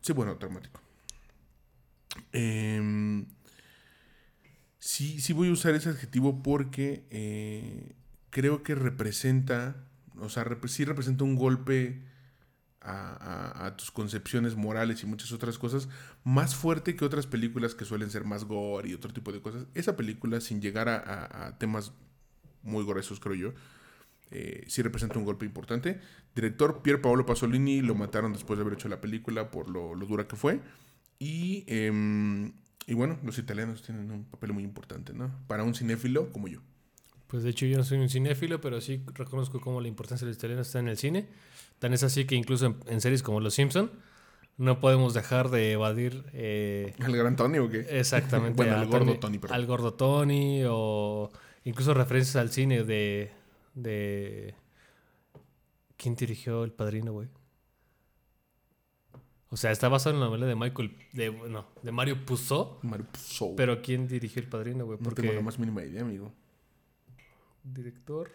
[0.06, 0.80] Sí, bueno, traumático.
[2.32, 3.26] Em,
[4.78, 7.96] sí, sí voy a usar ese adjetivo porque eh,
[8.30, 9.88] creo que representa,
[10.20, 12.04] o sea, sí representa un golpe
[12.82, 15.89] a, tus concepciones morales y muchas otras cosas
[16.24, 19.65] más fuerte que otras películas que suelen ser más gore y otro tipo de cosas.
[19.74, 21.94] Esa película, sin llegar a, temas
[22.62, 23.54] muy gruesos, creo yo,
[24.31, 25.99] eh, sí representa un golpe importante.
[26.33, 30.27] Director Pier Paolo Pasolini lo mataron después de haber hecho la película por lo, dura
[30.27, 30.59] que fue.
[31.19, 32.53] Y, em,
[32.88, 35.31] y bueno, los italianos tienen un papel muy importante, ¿no?
[35.47, 36.61] Para un cinéfilo como yo.
[37.27, 40.29] Pues de hecho yo no soy un cinéfilo, pero sí reconozco cómo la importancia de
[40.29, 41.27] los italianos está en el cine.
[41.79, 43.91] Tan es así que incluso en, series como Los Simpson
[44.57, 46.23] no podemos dejar de evadir...
[46.33, 47.85] Eh, ¿Al gran Tony o qué?
[47.89, 48.55] Exactamente.
[48.55, 49.55] bueno, al gordo Tony, perdón.
[49.55, 51.31] Al gordo Tony o
[51.63, 53.31] incluso referencias al cine de...
[53.75, 54.55] de
[55.97, 57.27] ¿Quién dirigió El Padrino, güey?
[59.49, 62.79] O sea, está basado en la novela de Michael, de, no, de Mario Puzo.
[62.81, 63.55] Mario Puzo.
[63.55, 64.99] Pero ¿quién dirigió El Padrino, güey?
[64.99, 66.33] No tengo la más mínima idea, amigo.
[67.63, 68.31] Director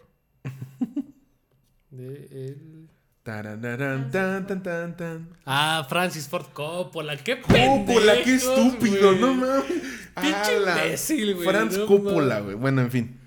[1.91, 2.89] de el...
[5.45, 9.63] Ah, Francis Ford Coppola, qué Coppola, qué estúpido, no mames.
[10.19, 11.47] Pinche imbécil, güey.
[11.47, 12.55] Franz Coppola, güey.
[12.55, 13.20] Bueno, en fin.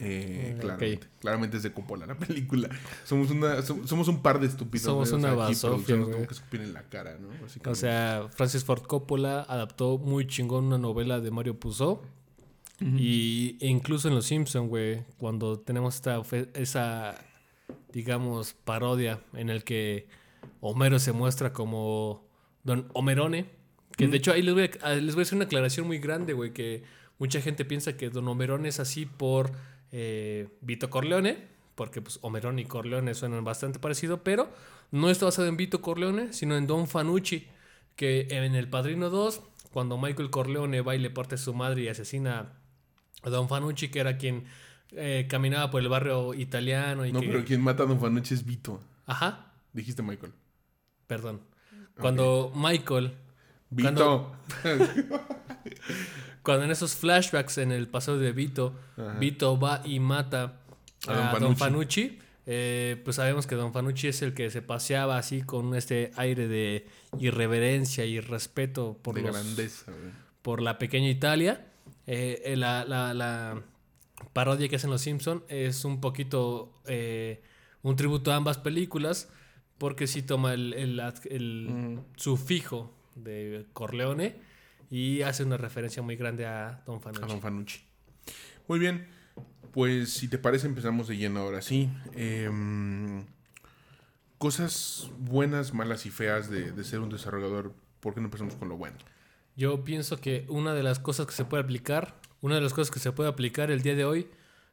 [0.00, 2.68] Eh, claramente, claramente es de Coppola la película.
[3.04, 4.84] Somos una somos un par de estúpidos.
[4.84, 6.26] Somos una basofia, güey.
[6.26, 7.28] que escupir en la cara, ¿no?
[7.70, 12.02] O sea, Francis Ford Coppola adaptó muy chingón una novela de Mario Puzo.
[12.80, 16.22] Y e incluso en Los Simpsons, güey, cuando tenemos esta
[16.54, 17.18] esa
[17.92, 20.08] digamos, parodia en el que
[20.60, 22.26] Homero se muestra como
[22.64, 23.46] Don Homerone.
[23.96, 26.32] Que de hecho ahí les voy, a, les voy a hacer una aclaración muy grande,
[26.32, 26.84] güey, que
[27.18, 29.50] mucha gente piensa que Don Homerone es así por
[29.92, 31.38] eh, Vito Corleone,
[31.74, 34.50] porque pues Homerone y Corleone suenan bastante parecido, pero
[34.90, 37.46] no está basado en Vito Corleone, sino en Don Fanucci,
[37.96, 41.82] que en El Padrino 2, cuando Michael Corleone va y le parte a su madre
[41.82, 42.52] y asesina
[43.22, 44.44] a Don Fanucci, que era quien
[44.92, 47.04] eh, caminaba por el barrio italiano.
[47.04, 48.80] Y no, pero quien mata a Don Fanucci es Vito.
[49.06, 49.52] Ajá.
[49.72, 50.32] Dijiste Michael.
[51.06, 51.40] Perdón.
[52.00, 53.14] Cuando Michael.
[53.70, 53.92] Vito.
[53.92, 54.36] Cuando,
[56.54, 58.74] en esos flashbacks en el pasado de Vito,
[59.18, 60.60] Vito va y mata
[61.06, 62.18] a, Don Fanucci.
[62.46, 66.48] Eh, pues sabemos que Don Fanucci es el que se paseaba así con este aire
[66.48, 66.86] de
[67.18, 69.92] irreverencia y respeto por, de grandeza,
[70.42, 71.66] por la pequeña Italia.
[72.06, 73.62] Eh, la, la
[74.32, 77.42] parodia que hacen los Simpson es un poquito eh,
[77.82, 79.28] un tributo a ambas películas
[79.78, 84.36] porque sí toma el, el, sufijo de Corleone
[84.90, 87.24] y hace una referencia muy grande a Don Fanucci.
[87.24, 87.80] A Don Fanucci.
[88.66, 89.06] Muy bien,
[89.72, 91.90] pues si te parece empezamos de lleno ahora sí.
[92.14, 93.24] Em,
[94.38, 97.74] cosas buenas, malas y feas de, de ser un desarrollador.
[98.00, 98.96] ¿Por qué no empezamos con lo bueno?
[99.56, 102.90] Yo pienso que una de las cosas que se puede aplicar una de las cosas
[102.90, 104.28] que se puede aplicar el día de hoy,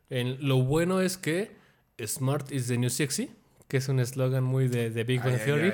[0.10, 1.56] en lo bueno es que
[2.04, 3.32] Smart is the new sexy,
[3.68, 5.72] que es un eslogan muy de, de, Big Bang Theory.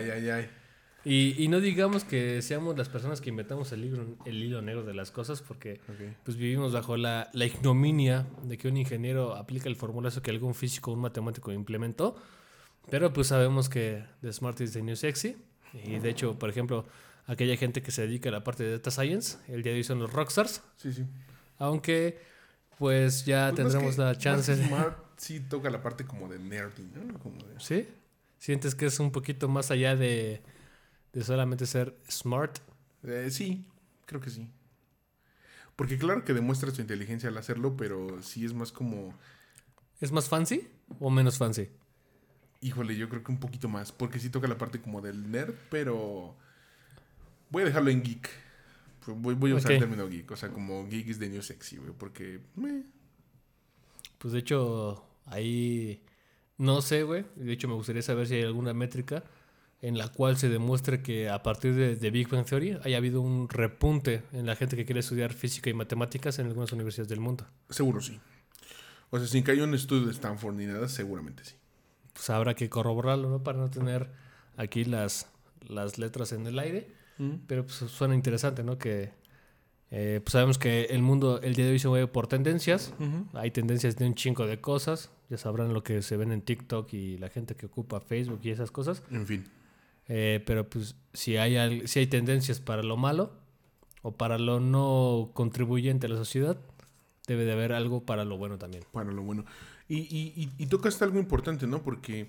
[1.04, 4.84] Y, y, no digamos que seamos las personas que inventamos el, libro, el hilo negro
[4.84, 5.80] de las cosas, porque
[6.24, 10.54] pues vivimos bajo la, la, ignominia de que un ingeniero aplica el formulazo que algún
[10.54, 12.16] físico o un matemático implementó.
[12.90, 15.38] Pero pues sabemos que The Smart is the new sexy.
[15.74, 16.86] Y de hecho, por ejemplo,
[17.26, 19.84] aquella gente que se dedica a la parte de data science, el día de hoy
[19.84, 20.62] son los rockstars.
[20.78, 21.06] Sí, sí.
[21.58, 22.20] Aunque,
[22.78, 24.56] pues ya pues tendremos la chance.
[24.56, 24.68] de...
[24.68, 27.60] Smart sí toca la parte como de nerdy, ¿no?
[27.60, 27.88] ¿Sí?
[28.40, 30.42] ¿Sientes que es un poquito más allá de,
[31.20, 32.60] solamente ser smart?
[33.04, 33.66] Eh, sí,
[34.06, 34.48] creo que sí.
[35.76, 39.14] Porque claro que demuestra su inteligencia al hacerlo, pero sí es más como...
[40.00, 40.68] ¿Es más fancy
[41.00, 41.70] o menos fancy?
[42.62, 45.56] Híjole, yo creo que un poquito más, porque sí toca la parte como del nerd,
[45.70, 46.36] pero
[47.50, 48.30] voy a dejarlo en geek.
[49.08, 51.92] Voy, a usar el término geek, o sea, como geek is the new sexy, güey,
[51.98, 52.40] porque...
[54.20, 56.04] Pues de hecho, ahí...
[56.58, 57.26] No sé, güey.
[57.36, 59.24] De hecho, me gustaría saber si hay alguna métrica
[59.82, 63.50] en la cual se demuestre que a partir de, Big Bang Theory haya habido un
[63.50, 67.46] repunte en la gente que quiere estudiar física y matemáticas en algunas universidades del mundo.
[67.70, 68.20] Seguro sí.
[69.10, 71.56] O sea, sin que haya un estudio de Stanford ni nada, seguramente sí.
[72.14, 73.44] Pues habrá que corroborarlo, ¿no?
[73.44, 74.10] Para no tener
[74.56, 75.28] aquí las,
[75.68, 76.88] las letras en el aire.
[77.46, 78.80] Pero pues suena interesante, ¿no?
[78.80, 79.12] Que
[79.92, 82.94] eh, pues sabemos que el mundo el día de hoy se mueve por tendencias.
[83.34, 85.12] Hay tendencias de un chingo de cosas.
[85.30, 88.50] Ya sabrán lo que se ven en TikTok y la gente que ocupa Facebook y
[88.50, 89.04] esas cosas.
[89.12, 89.44] En fin.
[90.14, 93.32] Eh, pero pues si hay, si hay tendencias para lo malo
[94.02, 96.58] o para lo no contribuyente a la sociedad,
[97.28, 98.84] debe de haber algo para lo bueno también.
[98.92, 99.46] Para lo bueno.
[99.88, 101.82] Y, y, y, y tocas algo importante, ¿no?
[101.82, 102.28] Porque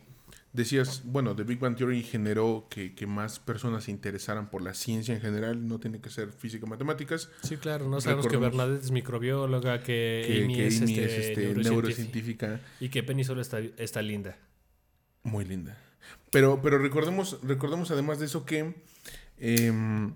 [0.52, 4.74] decías, bueno, The Big Bang Theory generó que, que más personas se interesaran por la
[4.74, 7.30] ciencia en general, no tiene que ser física o matemáticas.
[7.42, 11.04] Sí, claro, no sabemos que Bernadette es microbióloga, que, Que, Amy que es, Amy este,
[11.04, 14.38] es este, neurocientífica, neurocientífica y que Penny solo está, está linda.
[15.24, 15.76] muy linda.
[16.32, 18.74] Pero, pero recordemos, recordemos además de eso que
[19.38, 20.14] em,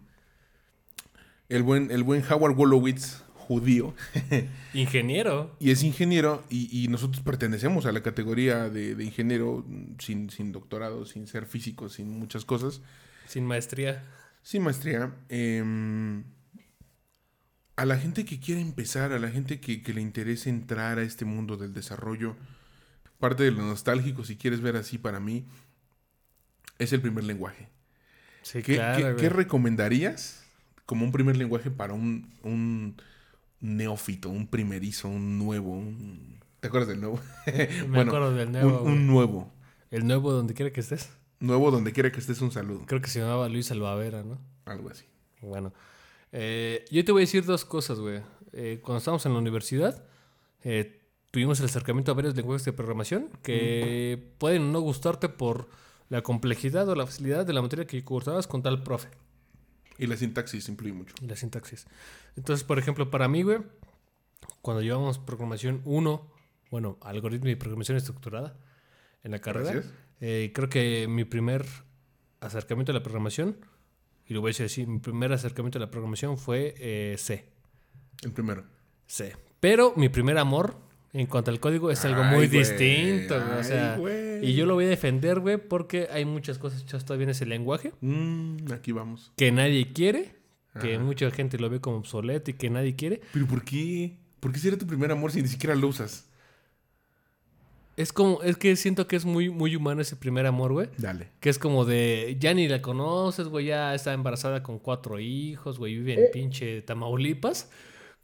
[1.51, 3.95] el, buen, el buen Howard Wolowitz, judío,
[4.73, 5.55] Ingeniero.
[5.61, 9.65] y es ingeniero, y, y nosotros pertenecemos a la categoría de, de ingeniero
[9.99, 12.81] sin, sin doctorado, sin ser físico, sin muchas cosas.
[13.27, 14.03] Sin maestría.
[14.43, 15.15] Sin maestría.
[15.29, 16.25] em,
[17.77, 21.03] a la gente que quiere empezar, a la gente que, que le interesa entrar a
[21.03, 22.37] este mundo del desarrollo,
[23.19, 25.45] parte de lo nostálgico, si quieres ver así para mí,
[26.79, 27.69] es el primer lenguaje.
[28.43, 29.17] Sí, ¿Qué, claro.
[29.17, 30.45] qué- recomendarías
[30.85, 32.97] como un primer lenguaje para un, un
[33.61, 35.73] neófito, un primerizo, un nuevo?
[35.73, 37.21] un- ¿Te acuerdas del nuevo?
[37.89, 38.83] Me acuerdo del nuevo.
[38.83, 39.53] un, nuevo.
[39.91, 41.11] El nuevo donde quiera que estés.
[41.39, 42.83] Nuevo donde quiera que estés, un saludo.
[42.87, 44.39] Creo que se llamaba Luis Albavera, ¿no?
[44.65, 45.05] Algo así.
[45.43, 45.73] Bueno,
[46.33, 48.21] eh, yo te voy a decir dos cosas, güey.
[48.53, 50.03] Eh, cuando estábamos en la universidad,
[50.65, 55.69] eh, tuvimos el acercamiento a varios lenguajes de programación que pueden no gustarte por
[56.09, 59.09] la complejidad o la facilidad de la materia que cursabas con tal profe
[59.99, 61.14] Y la sintaxis influye mucho.
[61.21, 61.87] y la sintaxis.
[62.37, 63.59] Entonces, por ejemplo, para mí, güey,
[64.62, 66.31] cuando llevamos programación 1,
[66.71, 68.57] bueno, algoritmo y programación estructurada
[69.23, 69.83] en la carrera,
[70.21, 71.66] eh, creo que mi primer
[72.40, 73.57] acercamiento a la programación,
[74.27, 77.49] y lo voy a decir así, mi primer acercamiento a la programación fue eh, C.
[78.23, 78.64] El primero.
[79.07, 79.37] C.
[79.61, 80.77] Pero mi primer amor
[81.21, 83.59] en cuanto al código es algo muy distinto, güey.
[83.61, 83.99] O sea,
[84.43, 87.47] y yo lo voy a defender, güey, porque hay muchas cosas hechas todavía en ese
[87.47, 89.33] lenguaje Mm, aquí vamos.
[89.37, 90.35] que nadie quiere,
[90.81, 93.21] que mucha gente lo ve como obsoleto y que nadie quiere.
[93.33, 94.17] ¿Pero por qué?
[94.41, 96.29] ¿Por qué será tu primer amor si ni siquiera lo usas?
[97.97, 100.89] Es como, es que siento que es muy, muy humano ese primer amor, güey.
[100.99, 101.31] Dale.
[101.41, 105.79] Que es como de, ya ni la conoces, güey, ya está embarazada con cuatro hijos,
[105.79, 107.71] güey, vive en pinche Tamaulipas.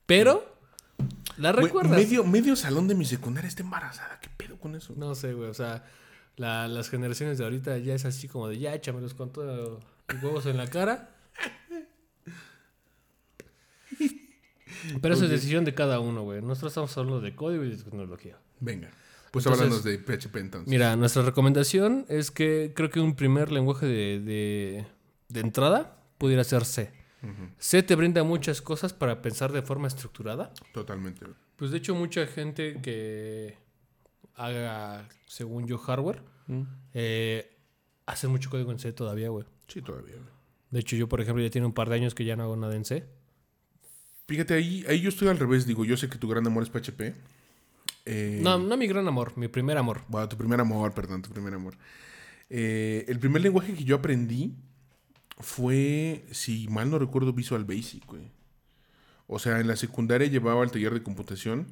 [0.04, 0.51] Pero,
[1.38, 1.92] la recuerdas.
[1.96, 4.18] medio, medio salón de mi secundaria está embarazada.
[4.20, 4.94] ¿Qué pedo con eso?
[4.96, 5.84] No sé, güey, o sea,
[6.36, 10.22] la- las generaciones de ahorita ya es así como de, ya échamelos con todo los
[10.22, 11.10] huevos en la cara.
[15.00, 16.40] Pero eso es decisión de cada uno, güey.
[16.42, 18.38] Nosotros estamos hablando de código y de tecnología.
[18.60, 18.90] Venga.
[19.30, 20.68] Pues háblanos de PHP entonces.
[20.68, 24.86] Mira, nuestra recomendación es que creo que un primer lenguaje de, de-
[25.28, 26.92] de entrada pudiera ser C.
[27.22, 30.52] Ujú, C te brinda muchas cosas para pensar de forma estructurada.
[30.72, 31.24] Totalmente.
[31.24, 31.36] güey.
[31.56, 33.56] Pues de hecho mucha gente que
[34.34, 36.22] haga, según yo, hardware,
[36.94, 37.48] eh,
[38.06, 39.44] hace mucho código en C todavía, güey.
[39.68, 40.16] Sí, todavía.
[40.16, 40.28] güey.
[40.70, 42.56] De hecho, yo, por ejemplo, ya tiene un par de años que ya no hago
[42.56, 43.04] nada en C.
[44.26, 45.66] Fíjate, ahí, ahí yo estoy al revés.
[45.66, 47.14] Digo, yo sé que tu gran amor es PHP.
[48.06, 50.00] Eh, No, no mi gran amor, mi primer amor.
[50.08, 51.76] Bueno, tu primer amor, perdón, tu primer amor.
[52.48, 54.54] Eh, el primer lenguaje que yo aprendí
[55.42, 58.30] fue, si mal no recuerdo, Visual Basic, güey.
[59.26, 61.66] O sea, en la secundaria llevaba el taller de computación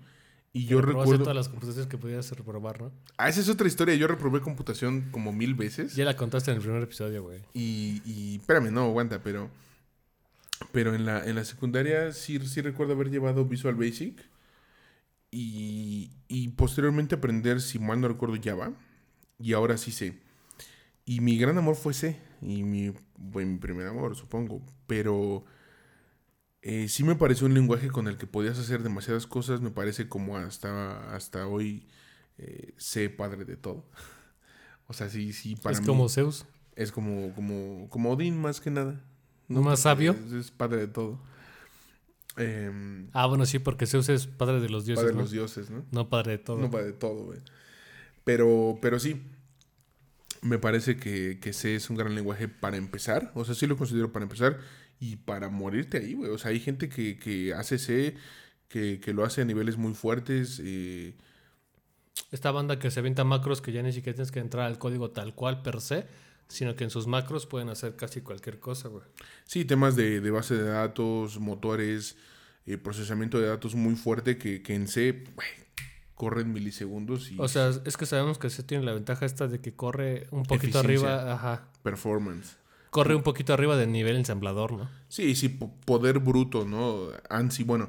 [0.53, 1.25] y yo recuerdo...
[1.25, 2.93] todas las computaciones que podías reprobar, ¿no?
[3.17, 3.95] Ah, esa es otra historia.
[3.95, 5.95] Yo reprobé computación como mil veces.
[5.95, 7.41] Ya la contaste en el primer episodio, güey.
[7.55, 9.51] Y, y espérame, no, aguanta, pero...
[10.73, 14.23] Pero en la, en la secundaria sí, sí recuerdo haber llevado Visual Basic.
[15.31, 18.73] Y, y posteriormente aprender, si mal no recuerdo, Java.
[19.39, 20.19] Y ahora sí sé.
[21.05, 22.21] Y mi gran amor fue C.
[22.43, 24.63] Y mi, bueno, mi primer amor, supongo.
[24.87, 25.45] Pero
[26.63, 29.61] eh, sí me pareció un lenguaje con el que podías hacer demasiadas cosas.
[29.61, 31.87] Me parece como hasta, hasta hoy
[32.39, 33.85] eh, C padre de todo.
[34.87, 36.47] o sea, sí, sí, para es mí como Zeus.
[36.77, 39.05] es como, como, como Odín más que nada.
[39.49, 40.13] ¿No más sabio?
[40.13, 41.21] Es, es padre de todo.
[42.37, 45.23] Em, Ah, bueno, sí, porque Zeus es padre de los dioses, padre de ¿no?
[45.23, 45.85] los dioses, ¿no?
[45.91, 46.59] No padre de todo.
[46.59, 47.41] No padre de todo, güey.
[48.25, 49.21] Pero, pero sí,
[50.43, 53.33] me parece que, que C es un gran lenguaje para empezar.
[53.35, 54.61] O sea, sí lo considero para empezar
[54.99, 56.31] y para morirte ahí, güey.
[56.31, 58.17] O sea, hay gente que, que hace C,
[58.69, 60.61] que, que lo hace a niveles muy fuertes.
[60.65, 61.15] eh,
[62.33, 65.11] Esta banda que se avienta macros que ya ni siquiera tienes que entrar al código
[65.11, 66.07] tal cual per se,
[66.49, 69.05] sino que en sus macros pueden hacer casi cualquier cosa, güey.
[69.45, 72.17] Sí, temas de, de base de datos, motores,
[72.67, 75.49] eh, procesamiento de datos muy fuerte que, que en C güey,
[76.21, 79.59] corren milisegundos y O sea, es que sabemos que se tiene la ventaja esta de
[79.63, 81.69] que corre un poquito arriba, ajá.
[81.83, 82.59] performance.
[82.91, 84.91] Corre un poquito arriba del nivel ensamblador, ¿no?
[85.09, 87.09] Sí, sí, po- poder bruto, ¿no?
[87.31, 87.89] ANSI, bueno,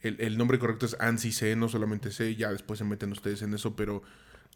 [0.00, 3.42] el, el nombre correcto es ANSI C, no solamente C, ya después se meten ustedes
[3.42, 4.02] en eso, pero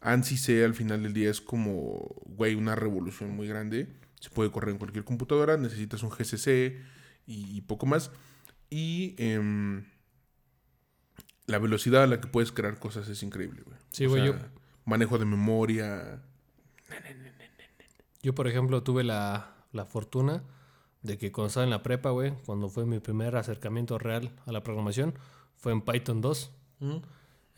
[0.01, 3.87] ANSI C al final del día es como, güey, una revolución muy grande.
[4.19, 6.81] Se puede correr en cualquier computadora, necesitas un GCC
[7.27, 8.11] y, y poco más.
[8.69, 9.85] Y em,
[11.47, 13.77] la velocidad a la que puedes crear cosas es increíble, güey.
[13.91, 14.33] Sí, güey, yo-
[14.85, 16.21] Manejo de memoria,
[18.21, 20.43] Yo, por ejemplo, tuve la, la fortuna
[21.03, 24.51] de que cuando estaba en la prepa, güey, cuando fue mi primer acercamiento real a
[24.51, 25.13] la programación,
[25.57, 26.51] fue en Python 2.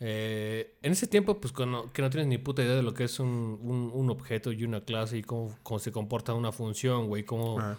[0.00, 3.04] Eh, en ese tiempo, pues cuando, que no tienes ni puta idea de lo que
[3.04, 7.08] es un, un- un objeto y una clase y cómo, cómo se comporta una función,
[7.08, 7.76] güey, cómo Ah.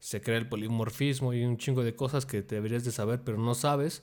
[0.00, 3.38] se crea el polimorfismo y un chingo de cosas que te deberías de saber, pero
[3.38, 4.02] no sabes.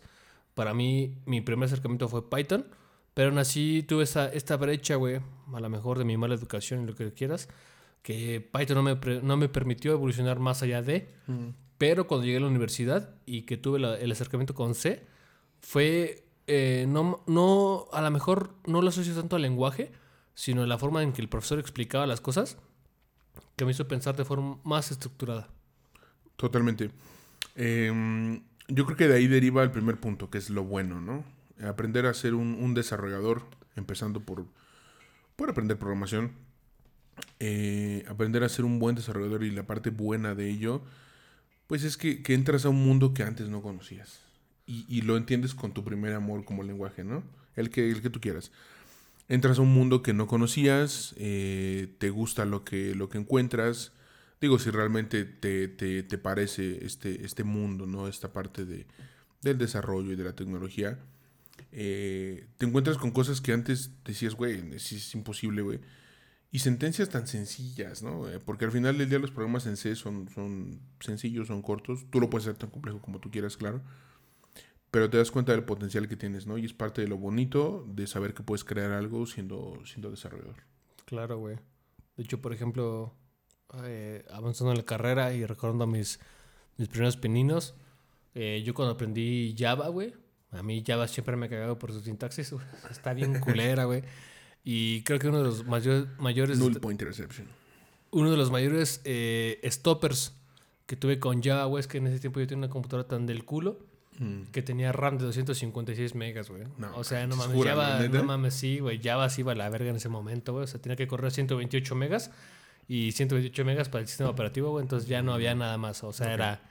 [0.59, 2.65] Para mí, mi primer acercamiento fue Python,
[3.13, 5.21] pero aún así tuve esa, esta brecha, güey,
[5.53, 7.47] a lo mejor de mi mala educación y lo que quieras,
[8.01, 11.07] que Python no me, no me permitió evolucionar más allá de.
[11.77, 15.05] Pero cuando llegué a la universidad y que tuve la- el acercamiento con C,
[15.61, 19.93] fue, eh, no, no, a lo mejor no lo asocio tanto al lenguaje,
[20.35, 22.57] sino la forma en que el profesor explicaba las cosas,
[23.55, 25.47] que me hizo pensar de forma más estructurada.
[26.35, 26.91] Totalmente.
[27.55, 31.25] Em, yo creo que de ahí deriva el primer punto, que es lo bueno, ¿no?
[31.67, 33.43] Aprender a ser un, desarrollador,
[33.75, 34.45] empezando por,
[35.35, 36.31] por aprender programación.
[37.41, 40.81] Eh, aprender a ser un buen desarrollador y la parte buena de ello,
[41.67, 44.21] pues es que, que entras a un mundo que antes no conocías.
[44.65, 47.23] Y, y lo entiendes con tu primer amor como lenguaje, ¿no?
[47.55, 48.51] El que, el que tú quieras.
[49.27, 53.91] Entras a un mundo que no conocías, eh, te gusta lo que, lo que encuentras,
[54.41, 58.07] Digo, si realmente te, te, te parece este, este mundo, ¿no?
[58.07, 58.87] Esta parte de,
[59.41, 60.99] del desarrollo y de la tecnología.
[61.71, 65.79] eh, te encuentras con cosas que antes decías, güey, es, es imposible, güey.
[66.51, 68.29] Y sentencias tan sencillas, ¿no?
[68.29, 72.05] Eh, Porque al final del día los programas en C son, son sencillos, son cortos.
[72.11, 73.83] Tú lo puedes hacer tan complejo como tú quieras, claro.
[74.91, 76.57] Pero te das cuenta del potencial que tienes, ¿no?
[76.57, 80.57] Y es parte de lo bonito de saber que puedes crear algo siendo, siendo desarrollador.
[81.05, 81.57] Claro, güey.
[82.17, 83.15] De hecho, por ejemplo,
[83.83, 86.19] eh, avanzando en la carrera y recordando mis,
[86.77, 87.73] mis primeros pininos,
[88.35, 90.13] eh, yo cuando aprendí Java, güey,
[90.51, 92.65] a mí Java siempre me ha cagado por su sintaxis, güey.
[92.91, 94.03] está bien culera, güey.
[94.63, 97.47] Y creo que uno de los mayor- mayores, Null point interception.
[98.11, 100.33] uno de los mayores eh, stoppers
[100.85, 103.25] que tuve con Java, güey, es que en ese tiempo yo tenía una computadora tan
[103.25, 103.87] del culo
[104.21, 104.51] Mm.
[104.51, 106.63] que tenía RAM de 256 megas, güey.
[106.77, 108.99] No, o sea, no mames, Java, no mames, sí, güey.
[109.01, 110.65] Java sí iba a la verga en ese momento, güey.
[110.65, 112.29] O sea, tenía que correr 128 megas
[112.89, 114.81] y 128 megas para el sistema operativo, güey.
[114.83, 116.03] Entonces ya no había nada más.
[116.03, 116.33] O sea, Ok.
[116.33, 116.61] era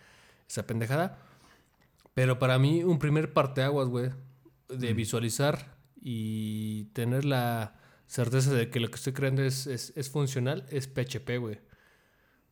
[0.46, 1.16] esa pendejada.
[2.12, 4.10] Pero para mí, un primer parteaguas, güey,
[4.68, 7.76] de visualizar y tener la
[8.06, 11.60] certeza de que lo que estoy creando es, es, es funcional es PHP, güey.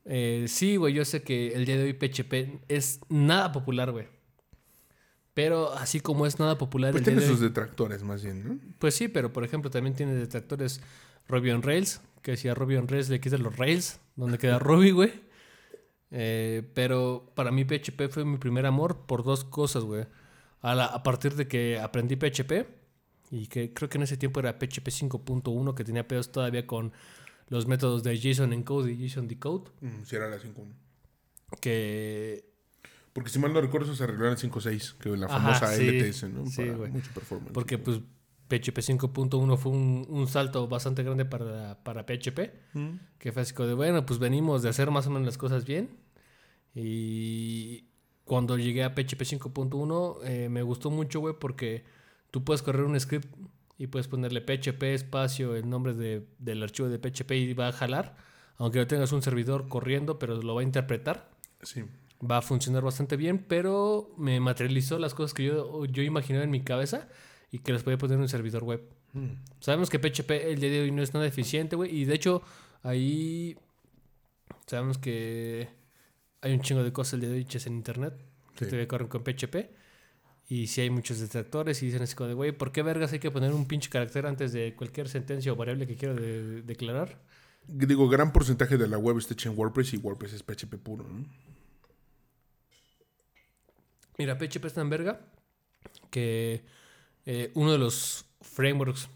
[0.04, 4.06] Eh, sí, güey, yo sé que el día de hoy PHP es nada popular, güey.
[5.34, 8.22] Pero así como es nada popular Pues el día tiene de hoy- sus detractores más
[8.22, 8.58] bien, ¿no?
[8.78, 10.80] Pues sí, pero por ejemplo también tiene detractores
[11.28, 14.58] Ruby on Rails, que si a Ruby on Rails le quitas los Rails, donde queda
[14.58, 15.12] Ruby, güey.
[16.10, 20.06] Eh, pero para mí PHP fue mi primer amor por dos cosas, güey.
[20.60, 22.66] A, la- a partir de que aprendí PHP,
[23.30, 26.92] y que creo que en ese tiempo era PHP 5.1, que tenía pedos todavía con
[27.48, 30.74] los métodos de JSON Encode y JSON Decode, Mm, sí, era la 5.1.
[31.60, 32.44] que
[33.12, 35.72] Porque si mal no recuerdo, eso se arregló en el 5.6, que la Ajá, famosa
[35.76, 36.44] sí, LTS, ¿no?
[36.46, 37.52] sí, Para mucho performance.
[37.52, 38.00] porque pues
[38.48, 42.52] PHP 5.1 fue un, un salto bastante grande para, para PHP.
[42.74, 42.88] Mm.
[43.18, 45.64] Que fue así como de, bueno, pues venimos de hacer más o menos las cosas
[45.64, 45.90] bien.
[46.74, 47.84] Y
[48.24, 51.84] cuando llegué a PHP 5.1 eh, me gustó mucho, güey, porque
[52.30, 53.34] tú puedes correr un script
[53.78, 57.72] y puedes ponerle PHP espacio, el nombre de- del archivo de PHP y va a
[57.72, 58.16] jalar.
[58.58, 61.30] Aunque no tengas un servidor corriendo, pero lo va a interpretar.
[61.62, 61.84] Sí.
[62.28, 66.50] Va a funcionar bastante bien, pero me materializó las cosas que yo, yo imaginaba en
[66.50, 67.08] mi cabeza
[67.56, 68.82] y que las podía poner en un servidor web.
[69.12, 69.28] Mm.
[69.60, 71.94] Sabemos que PHP el día de hoy no es nada eficiente, güey.
[71.94, 72.42] Y de hecho,
[72.82, 73.56] ahí
[74.66, 75.68] sabemos que
[76.42, 78.14] hay un chingo de cosas el día de hoy hechas en internet
[78.54, 78.70] que Sí.
[78.70, 79.70] todavía corren con PHP.
[80.48, 83.18] Y sí hay muchos detractores y dicen así como de, güey, ¿por qué vergas hay
[83.18, 87.18] que poner un pinche carácter antes de cualquier sentencia o variable que quiera de- declarar?
[87.66, 91.02] Digo, gran porcentaje de la web está hecha en WordPress y WordPress es PHP puro,
[91.08, 91.26] ¿no?
[94.18, 95.20] Mira, PHP es tan verga
[96.10, 96.62] que
[97.26, 99.08] eh, uno de los frameworks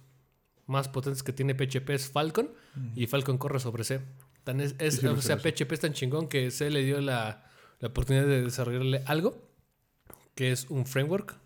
[0.67, 2.51] más potentes que tiene PHP es Falcon
[2.95, 4.01] y Falcon corre sobre C.
[4.45, 5.37] Tan es, Sí, o sea.
[5.39, 7.49] PHP es tan chingón que C le dio la,
[7.81, 9.49] la oportunidad de desarrollarle algo
[10.35, 11.37] que es un framework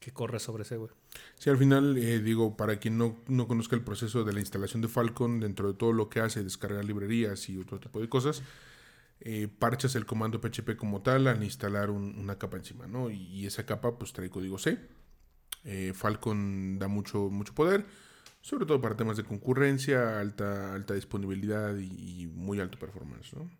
[0.00, 0.90] que corre sobre C, güey.
[1.36, 4.82] Sí, al final, eh, digo, para quien no, no conozca el proceso de la instalación
[4.82, 8.42] de Falcon, dentro de todo lo que hace, descargar librerías y otro tipo de cosas,
[9.20, 13.08] eh, parchas el comando PHP como tal al instalar un- una capa encima, ¿no?
[13.10, 14.78] Y, y esa capa, pues trae código C.
[15.64, 17.86] Eh, Falcon da mucho, mucho poder,
[18.42, 23.50] sobre todo para temas de concurrencia, alta, alta disponibilidad y, y muy alto performance, ¿no?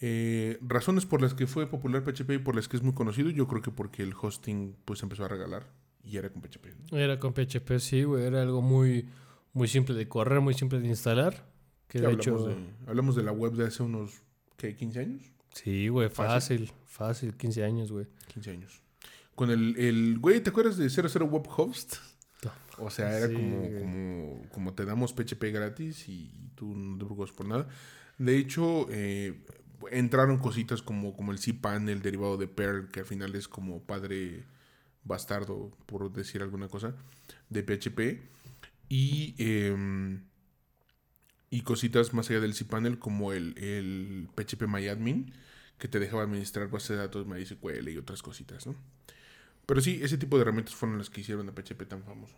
[0.00, 3.30] Eh, razones por las que fue popular PHP y por las que es muy conocido,
[3.30, 5.66] yo creo que porque el hosting pues empezó a regalar
[6.02, 6.66] y era con PHP.
[6.90, 6.98] ¿no?
[6.98, 8.24] Era con PHP, sí, güey.
[8.24, 9.08] Era algo muy,
[9.54, 11.46] muy simple de correr, muy simple de instalar.
[11.88, 12.46] Que Sí, de hablamos, hecho...
[12.48, 12.56] de,
[12.86, 14.20] hablamos de la web de hace unos,
[14.58, 14.76] ¿qué?
[14.76, 15.32] ¿15 años?
[15.54, 16.66] Sí, güey, Fácil.
[16.66, 18.06] fácil, fácil, 15 años, güey.
[18.34, 18.82] 15 años.
[19.34, 21.96] Con el, el güey, ¿te acuerdas de 00 Web Host?
[22.78, 27.04] O sea, era Sí, como, como, como te damos PHP gratis y tú no te
[27.04, 27.68] preocupes por nada.
[28.18, 29.44] De hecho, eh,
[29.90, 34.44] entraron cositas como, como el cPanel derivado de Perl, que al final es como padre
[35.04, 36.94] bastardo, por decir alguna cosa,
[37.48, 38.22] de PHP.
[38.88, 40.24] Y, em,
[41.50, 45.32] y cositas más allá del cPanel como el, el PHP MyAdmin,
[45.78, 48.74] que te dejaba administrar bases de datos MySQL y otras cositas, ¿no?
[49.66, 52.34] Pero sí, ese tipo de herramientas fueron las que hicieron a PHP tan famoso.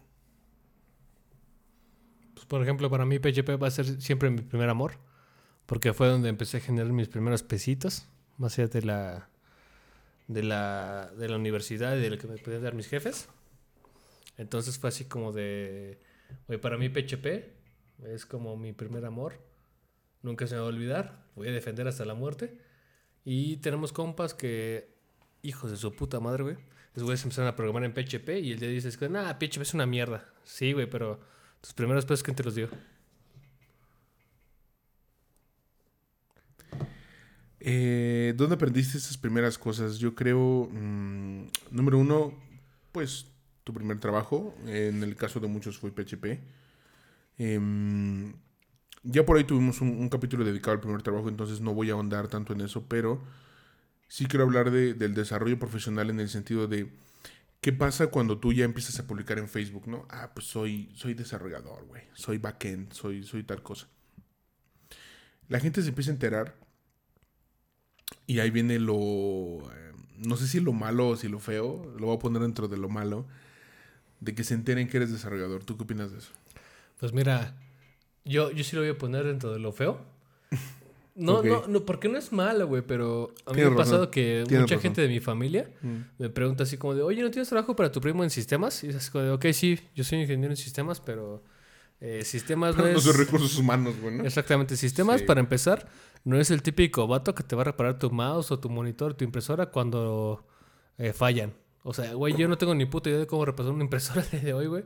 [2.35, 4.99] Pues, por ejemplo, para mí PHP va a ser siempre mi primer amor.
[5.67, 8.07] Porque fue donde empecé a generar mis primeros pesitos.
[8.39, 9.29] Más allá de la,
[10.29, 13.29] de la, de la universidad y de lo que me podían dar mis jefes.
[14.37, 15.99] Entonces fue así como de...
[16.49, 17.27] Oye, para mí PHP
[18.05, 19.41] es como mi primer amor.
[20.23, 21.25] Nunca se me va a olvidar.
[21.35, 22.59] Voy a defender hasta la muerte.
[23.25, 24.95] Y tenemos compas que...
[25.43, 26.57] Hijos de su puta madre, güey.
[26.97, 29.75] Esos güeyes empezaron a programar en PHP y el día dices que, nah, PHP es
[29.75, 30.25] una mierda.
[30.45, 31.21] Sí, güey, pero
[31.61, 32.71] tus primeros pesos, ¿quién te los dio?
[37.61, 39.99] Eh, ¿Dónde aprendiste esas primeras cosas?
[39.99, 42.33] Yo creo, mm, número uno,
[42.93, 43.27] pues
[43.63, 44.55] tu primer trabajo.
[44.67, 46.41] En el caso de muchos fue PHP.
[47.37, 48.33] Em,
[49.03, 51.93] ya por ahí tuvimos un, un capítulo dedicado al primer trabajo, entonces no voy a
[51.93, 53.21] ahondar tanto en eso, pero
[54.09, 56.91] sí quiero hablar de- del desarrollo profesional en el sentido de
[57.61, 60.07] qué pasa cuando tú ya empiezas a publicar en Facebook, ¿no?
[60.11, 62.03] Ah, pues soy, soy desarrollador, güey.
[62.15, 63.89] Soy backend, soy, soy tal cosa.
[65.49, 66.55] La gente se empieza a enterar
[68.27, 68.95] y ahí viene lo.
[69.73, 71.93] eh, no sé si lo malo o si lo feo.
[71.99, 73.27] Lo voy a poner dentro de lo malo.
[74.21, 75.63] De que se enteren que eres desarrollador.
[75.65, 76.33] ¿Tú qué opinas de eso?
[76.99, 77.55] Pues mira,
[78.25, 80.01] yo, yo sí lo voy a poner dentro de lo feo.
[81.17, 84.43] No, no, no, porque no es malo, güey, pero a mí me ha pasado que
[84.45, 84.81] mucha razón.
[84.81, 85.71] gente de mi familia
[86.19, 88.85] me pregunta así como de, oye, ¿no tienes trabajo para tu primo en sistemas?
[88.85, 91.43] Y es así como de, ok, sí, yo soy ingeniero en sistemas, pero
[92.01, 93.05] eh, sistemas no Pero no es...
[93.05, 94.25] son recursos humanos, güey, ¿no?
[94.25, 95.27] Exactamente, sistemas, Sí.
[95.27, 95.89] para empezar,
[96.25, 99.15] no es el típico vato que te va a reparar tu mouse o tu monitor,
[99.15, 100.47] tu impresora cuando
[100.99, 101.55] eh, fallan.
[101.83, 104.31] O sea, güey, yo no tengo ni puta idea de cómo reparar una impresora el
[104.33, 104.85] día de hoy, güey.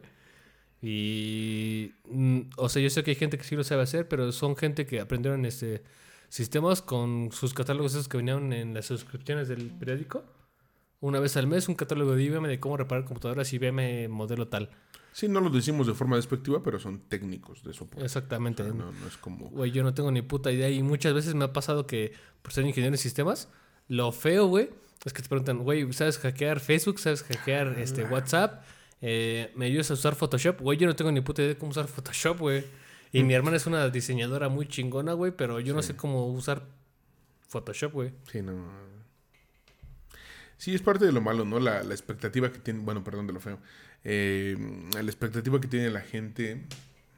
[0.82, 4.32] Y, mm, o sea, yo sé que hay gente que sí lo sabe hacer, pero
[4.32, 5.82] son gente que aprendieron este
[6.30, 10.24] sistemas con sus catálogos esos que venían en las suscripciones del periódico.
[11.00, 14.70] Una vez al mes, un catálogo de IBM de cómo reparar computadoras IBM modelo tal.
[15.12, 18.04] Sí, no lo decimos de forma despectiva, pero son técnicos de soporte.
[18.04, 18.62] Exactamente.
[18.62, 19.50] O sea, no, no es como.
[19.50, 20.70] Güey, yo no tengo ni puta idea.
[20.70, 22.12] Y muchas veces me ha pasado que,
[22.42, 23.48] por ser ingeniero en sistemas,
[23.88, 24.70] lo feo, güey,
[25.04, 27.00] es que te preguntan, güey, ¿sabes hackear Facebook?
[27.00, 28.62] ¿Sabes hackear este, WhatsApp?
[29.00, 30.60] Eh, ¿Me ayudas a usar Photoshop?
[30.60, 32.64] Güey, yo no tengo ni puta idea de cómo usar Photoshop, güey.
[33.12, 36.66] Y mi hermana es una diseñadora muy chingona, güey, pero yo no sé cómo usar
[37.48, 38.12] Photoshop, güey.
[38.30, 38.64] Sí, no.
[40.56, 41.58] Sí, es parte de lo malo, ¿no?
[41.58, 42.80] La, la expectativa que tiene.
[42.80, 43.58] Bueno, perdón de lo feo.
[44.04, 44.56] Eh,
[44.92, 46.66] la expectativa que tiene la gente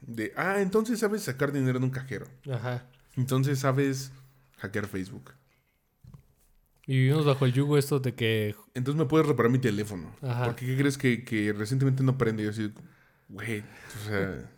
[0.01, 0.33] de.
[0.35, 2.25] Ah, entonces sabes sacar dinero de un cajero.
[2.51, 2.85] Ajá.
[3.15, 4.11] Entonces sabes
[4.57, 5.33] hackear Facebook.
[6.85, 8.55] Y vivimos bajo el yugo esto de que...
[8.73, 10.13] Entonces me puedes reparar mi teléfono.
[10.21, 10.45] Ajá.
[10.45, 12.43] Porque ¿qué crees que, que recientemente no prende?
[12.43, 12.73] Yo así,
[13.29, 14.51] güey, o sea,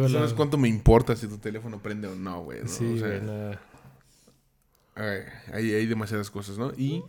[0.00, 2.62] No sabes cuánto me importa si tu teléfono prende o no, güey.
[2.62, 2.68] ¿no?
[2.68, 3.60] Sí, O sea, güey, nada.
[4.94, 5.20] ay,
[5.52, 6.72] hay, hay demasiadas cosas, ¿no?
[6.76, 7.02] Y,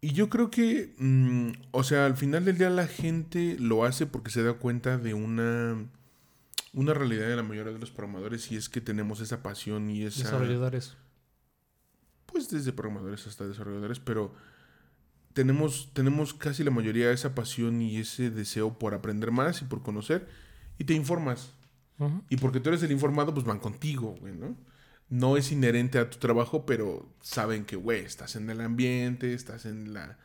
[0.00, 4.06] y yo creo que, mm, o sea, al final del día la gente lo hace
[4.06, 5.76] porque se da cuenta de una,
[6.72, 10.04] una realidad de la mayoría de los programadores y es que tenemos esa pasión y
[10.04, 10.24] esa...
[10.24, 10.96] Desarrolladores.
[12.26, 14.34] pues desde programadores hasta desarrolladores, pero
[15.32, 19.82] tenemos, tenemos casi la mayoría esa pasión y ese deseo por aprender más y por
[19.82, 20.28] conocer
[20.78, 21.50] y te informas.
[22.28, 24.56] Y porque tú eres el informado, pues van contigo, güey, ¿no?
[25.08, 29.64] No es inherente a tu trabajo, pero saben que, güey, estás en el ambiente, estás
[29.64, 30.18] en la,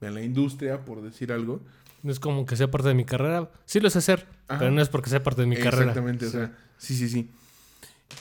[0.00, 1.62] en la industria, por decir algo.
[2.02, 3.50] No es como que sea parte de mi carrera.
[3.64, 4.58] Sí lo sé hacer, Ajá.
[4.58, 5.92] pero no es porque sea parte de mi carrera.
[5.92, 7.30] Exactamente, o sea, sí, sí, sí.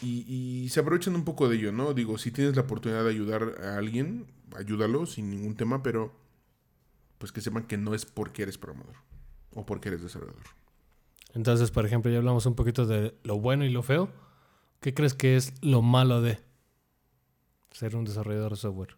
[0.02, 1.94] Y, y se aprovechan un poco de ello, ¿no?
[1.94, 4.26] Digo, si tienes la oportunidad de ayudar a alguien,
[4.56, 6.16] ayúdalo sin ningún tema, pero
[7.18, 8.96] pues que sepan que no es porque eres programador
[9.54, 10.44] o porque eres desarrollador.
[11.34, 14.10] Entonces, por ejemplo, ya hablamos un poquito de lo bueno y lo feo.
[14.80, 16.40] ¿Qué crees que es lo malo de
[17.72, 18.96] ser un desarrollador de software?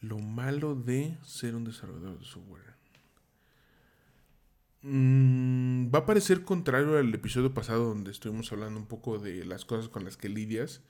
[0.00, 2.76] Lo malo de ser un desarrollador de software.
[4.82, 9.64] Mm, va a parecer contrario al episodio pasado donde estuvimos hablando un poco de las
[9.64, 10.80] cosas con las que lidias.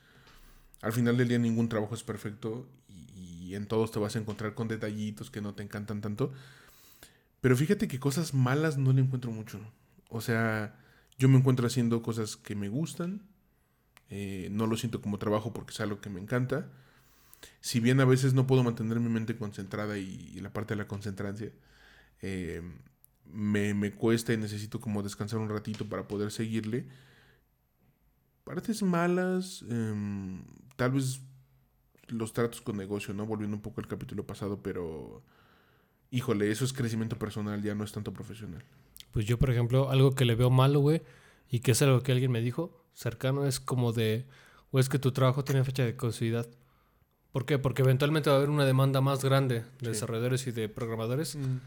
[0.81, 4.19] Al final del día ningún trabajo es perfecto y, y en todos te vas a
[4.19, 6.31] encontrar con detallitos que no te encantan tanto.
[7.47, 9.61] Pero fíjate que cosas malas no le encuentro mucho.
[10.09, 10.77] O sea,
[11.17, 13.21] yo me encuentro haciendo cosas que me gustan
[14.09, 16.69] Eh, no lo siento como trabajo porque es algo que me encanta.
[17.61, 20.89] Si bien a veces no puedo mantener mi mente concentrada y, la parte de la
[20.89, 21.53] concentrancia,
[22.21, 22.61] eh,
[23.25, 26.89] me, me, cuesta y necesito como descansar un ratito para poder seguirle.
[28.43, 30.43] Partes malas, em,
[30.75, 31.21] tal vez
[32.09, 33.25] los tratos con negocio, ¿no?
[33.25, 35.23] Volviendo un poco al capítulo pasado, pero
[36.11, 38.63] híjole, eso es crecimiento personal, ya no es tanto profesional.
[39.11, 41.01] Pues yo, por ejemplo, algo que le veo malo, güey,
[41.49, 44.25] y que es algo que alguien me dijo cercano, es como de,
[44.71, 46.47] o es que tu trabajo tiene fecha de caducidad.
[47.31, 47.59] ¿Por qué?
[47.59, 51.57] Porque eventualmente va a haber una demanda más grande de desarrolladores y de programadores mm.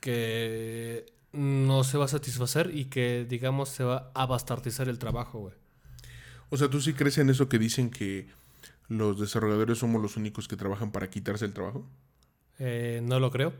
[0.00, 5.38] que no se va a satisfacer y que, digamos, se va a bastardizar el trabajo,
[5.38, 5.54] güey.
[6.48, 8.28] O sea, ¿tú sí crees en eso que dicen que
[8.88, 11.86] los desarrolladores somos los únicos que trabajan para quitarse el trabajo?
[12.58, 13.52] Eh, no lo creo.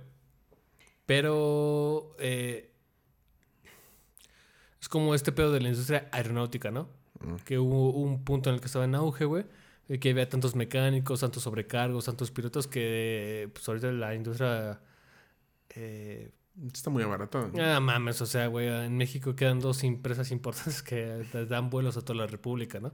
[1.10, 2.70] Pero eh,
[4.80, 6.88] es como este pedo de la industria aeronáutica, ¿no?
[7.18, 7.34] Mm.
[7.44, 9.44] Que hubo un punto en el que estaba en auge, güey.
[10.00, 14.80] Que había tantos mecánicos, tantos sobrecargos, tantos pilotos que pues ahorita la industria...
[15.70, 16.30] Eh,
[16.72, 17.50] Está muy abaratado.
[17.60, 22.02] Ah, mames, o sea, güey, en México quedan dos empresas importantes que dan vuelos a
[22.02, 22.92] toda la República, ¿no?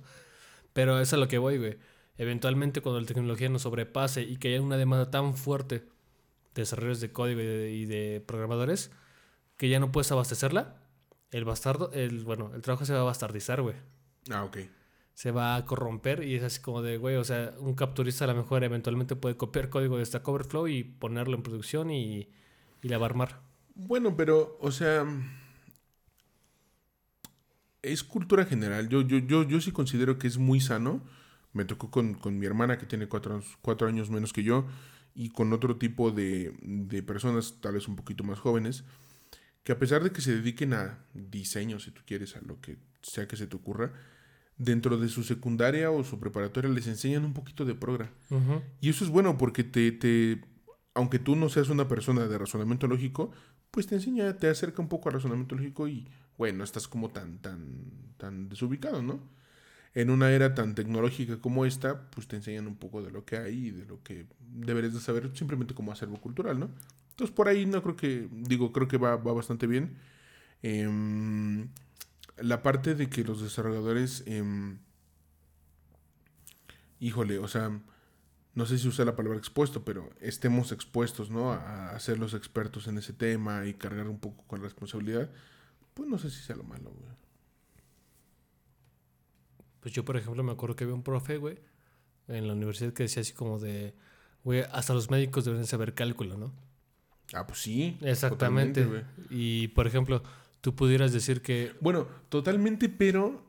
[0.73, 1.77] Pero eso es a lo que voy, güey.
[2.17, 5.85] Eventualmente, cuando la tecnología nos sobrepase y que haya una demanda tan fuerte
[6.57, 8.91] de desarrolladores de código y de, programadores
[9.57, 10.77] que ya no puedes abastecerla,
[11.31, 13.77] el bastardo, el, bueno, el trabajo se va a bastardizar, güey.
[14.31, 14.59] Ah, ok.
[15.15, 18.29] Se va a corromper y es así como de, güey, o sea, un capturista a
[18.29, 22.29] lo mejor eventualmente puede copiar código de Stack Overflow y ponerlo en producción y,
[22.83, 23.41] y la va a armar.
[23.75, 25.07] Bueno, pero, o sea,
[27.83, 28.89] es cultura general.
[28.89, 31.03] Yo, yo, yo, yo sí considero que es muy sano.
[31.53, 34.67] Me tocó con, con mi hermana que tiene cuatro, cuatro años menos que yo
[35.17, 38.85] y con otro tipo de, de, personas, tal vez un poquito más jóvenes,
[39.65, 42.77] que a pesar de que se dediquen a diseño, si tú quieres, a lo que
[43.03, 43.93] sea que se te ocurra,
[44.59, 48.13] dentro de su secundaria o su preparatoria les enseñan un poquito de progra.
[48.81, 50.43] Y eso es bueno porque te, te,
[50.95, 53.33] aunque tú no seas una persona de razonamiento lógico,
[53.71, 57.39] pues te enseña, te acerca un poco al razonamiento lógico y, bueno, estás como tan,
[57.39, 59.21] tan, tan desubicado, ¿no?
[59.97, 63.39] En una era tan tecnológica como esta, pues te enseñan un poco de lo que
[63.39, 66.69] hay y de lo que deberes de saber simplemente como acervo cultural, ¿no?
[67.13, 69.97] Entonces por ahí no creo que, digo, creo que va, bastante bien.
[70.63, 71.71] Em,
[72.37, 74.81] la parte de que los desarrolladores, em,
[77.01, 77.81] híjole, o sea,
[78.55, 81.53] no sé si usa la palabra expuesto, pero estemos expuestos, ¿no?
[81.53, 85.31] A, a, ser los expertos en ese tema y cargar un poco con la responsabilidad,
[85.95, 87.26] pues no sé si sea lo malo, güey.
[89.87, 91.61] Pues yo, por ejemplo, me acuerdo que había un profe, güey,
[92.27, 93.95] en la universidad que decía así como de,
[94.43, 96.53] güey, hasta los médicos deben saber cálculo, ¿no?
[97.33, 97.97] Ah, pues sí.
[98.01, 98.85] Exactamente.
[99.31, 100.25] Y, por ejemplo,
[100.61, 101.71] tú pudieras decir que...
[101.81, 103.49] Bueno, totalmente, pero...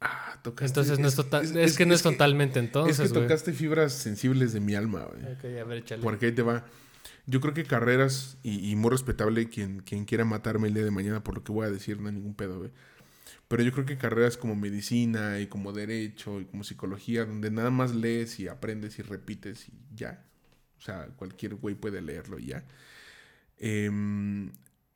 [0.00, 0.80] Ah, tocaste...
[0.80, 1.54] Entonces no es, total...
[1.54, 5.34] es, que no es, totalmente entonces, Es que tocaste fibras sensibles de mi alma, güey.
[5.34, 6.02] Ok, a ver, échale.
[6.02, 6.64] Porque ahí te va.
[7.26, 10.90] Yo creo que carreras, y, y muy respetable quien, quien quiera matarme el día de
[10.90, 12.70] mañana por lo que voy a decir, no hay ningún pedo, güey.
[13.52, 17.68] Pero yo creo que carreras como medicina y como derecho y como psicología, donde nada
[17.68, 20.24] más lees y aprendes y repites y ya.
[20.78, 22.64] O sea, cualquier güey puede leerlo y ya.
[23.58, 24.52] Em,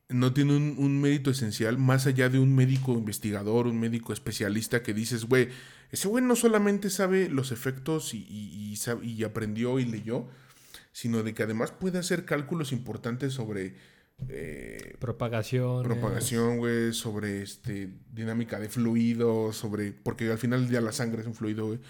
[0.09, 4.94] no tiene un, mérito esencial más allá de un médico investigador, un médico especialista que
[4.94, 5.50] dices, güey,
[5.90, 10.28] ese güey no solamente sabe los efectos y, y, y aprendió y leyó,
[10.92, 13.74] sino de que además puede hacer cálculos importantes sobre
[14.29, 15.83] eh, propagación.
[15.83, 19.93] Propagación, güey, sobre este, dinámica de fluido, sobre.
[19.93, 21.81] Porque al final ya la sangre es un fluido, güey.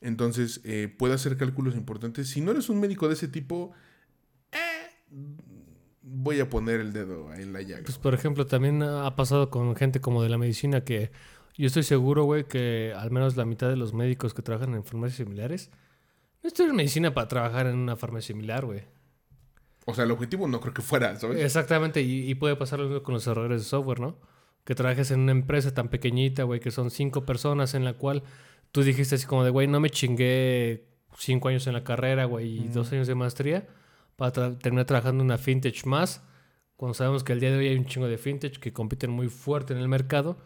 [0.00, 2.28] Entonces, eh, puede hacer cálculos importantes.
[2.28, 3.72] Si no eres un médico de ese tipo,
[4.52, 4.58] eh,
[6.02, 7.82] voy a poner el dedo en la llaga.
[7.84, 11.10] Pues, por ejemplo, también ha pasado con gente como de la medicina que
[11.56, 14.84] yo estoy seguro, güey, que al menos la mitad de los médicos que trabajan en
[14.84, 15.70] farmacias similares
[16.42, 18.84] no estudian medicina para trabajar en una farmacia similar, güey.
[19.86, 21.42] O sea, el objetivo no creo que fuera, ¿sabes?
[21.42, 24.18] Exactamente, y, puede pasar lo mismo con los errores de software, ¿no?
[24.64, 28.24] Que trabajes en una empresa tan pequeñita, güey, que son cinco personas en la cual
[28.72, 32.64] tú dijiste así como de, güey, no me chingué cinco años en la carrera, güey,
[32.64, 33.68] y dos años de maestría
[34.16, 36.22] para terminar trabajando en una fintech más,
[36.76, 39.28] cuando sabemos que el día de hoy hay un chingo de fintech que compiten muy
[39.28, 40.36] fuerte en el mercado.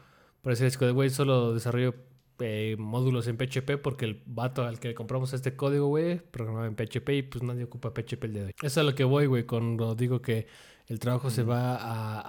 [0.45, 1.95] Es que, güey, solo desarrollo
[2.41, 6.75] eh, módulos en PHP porque el vato al que compramos este código, güey, programaba en
[6.75, 8.55] PHP y pues nadie ocupa PHP el día de hoy.
[8.59, 10.47] Eso es a lo que voy, güey, cuando digo que
[10.87, 11.77] el trabajo se va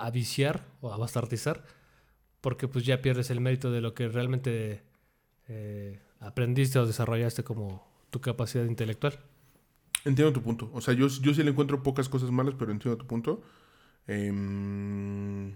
[0.06, 1.64] a, viciar o a bastardizar
[2.42, 4.84] porque pues ya pierdes el mérito de lo que realmente
[5.48, 9.20] eh, aprendiste o desarrollaste como tu capacidad intelectual.
[10.06, 10.70] Entiendo tu punto.
[10.74, 13.42] O sea, yo, yo sí le encuentro pocas cosas malas, pero entiendo tu punto.
[14.08, 15.56] Em,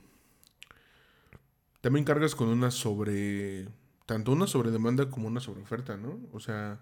[1.81, 3.67] también cargas con una sobre
[4.05, 6.19] tanto una sobredemanda como una sobreoferta, ¿no?
[6.33, 6.79] O sea,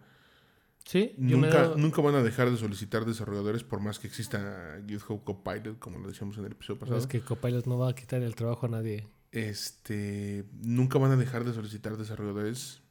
[0.86, 5.80] Sí, nunca, nunca van a dejar de solicitar desarrolladores por más que exista GitHub Copilot,
[5.80, 6.98] como lo decíamos en el episodio pasado.
[7.00, 9.08] Es que Copilot no va a quitar el trabajo a nadie.
[9.32, 12.82] Este, nunca van a dejar de solicitar desarrolladores.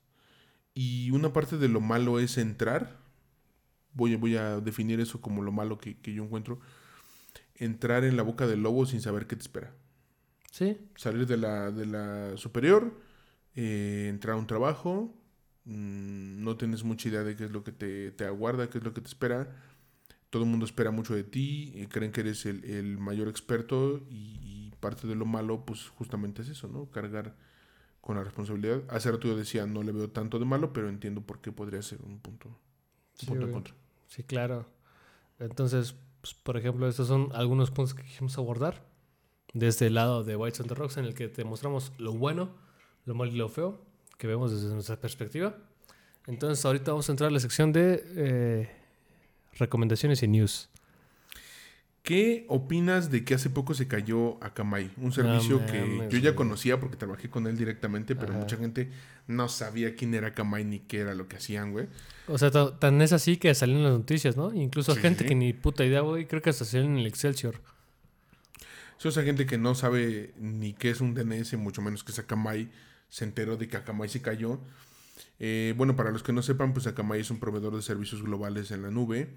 [0.72, 2.96] Y una parte de lo malo es entrar.
[3.92, 6.60] Voy, a- voy a definir eso como lo malo que, que yo encuentro.
[7.56, 9.74] Entrar en la boca del lobo sin saber qué te espera.
[10.50, 12.98] Sí, Salir de la, de la superior,
[13.56, 15.14] eh, entrar a un trabajo,
[15.64, 18.84] mm, no tienes mucha idea de qué es lo que te, te aguarda, qué es
[18.84, 19.56] lo que te espera.
[20.30, 23.98] Todo el mundo espera mucho de ti, eh, creen que eres el, el mayor experto
[24.10, 26.90] y, y parte de lo malo, pues justamente es eso, ¿no?
[26.90, 27.36] Cargar
[28.00, 28.82] con la responsabilidad.
[28.90, 31.82] Hace rato yo decía, no le veo tanto de malo, pero entiendo por qué podría
[31.82, 32.56] ser un punto, un
[33.14, 33.74] Sí, punto en contra.
[34.08, 34.66] sí, claro.
[35.38, 38.84] Entonces, pues, por ejemplo, estos son algunos puntos que quisimos abordar.
[39.54, 42.52] Desde el lado de Whites on the Rocks, en el que te mostramos lo bueno,
[43.06, 43.80] lo malo y lo feo,
[44.18, 45.56] que vemos desde nuestra perspectiva.
[46.26, 48.70] Entonces, ahorita vamos a entrar a la sección de eh,
[49.58, 50.68] recomendaciones y news.
[52.02, 54.90] ¿Qué opinas de que hace poco se cayó Akamai?
[54.96, 58.40] Un servicio que yo ya conocía porque trabajé con él directamente, pero Ajá.
[58.40, 58.90] mucha gente
[59.28, 61.86] no sabía quién era Akamai ni qué era lo que hacían, güey.
[62.26, 64.52] O sea, ta- tan es así que salen las noticias, ¿no?
[64.52, 65.00] Incluso Sí.
[65.00, 67.60] gente que ni puta idea, güey, creo que hasta salen en el Excelsior.
[68.98, 72.18] Si esa gente que no sabe ni qué es un DNS, mucho menos que es
[72.18, 72.68] Akamai,
[73.12, 74.58] se enteró de que Akamai se cayó.
[75.38, 78.70] Eh, bueno, para los que no sepan, pues Akamai es un proveedor de servicios globales
[78.70, 79.28] en la nube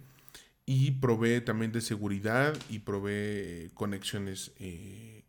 [0.66, 5.26] y provee también de seguridad y provee conexiones eh,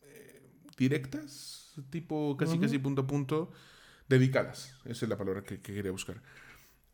[0.00, 0.42] eh,
[0.78, 3.52] directas, tipo casi casi punto a punto,
[4.08, 4.74] dedicadas.
[4.86, 6.22] Esa es la palabra que, que quería buscar.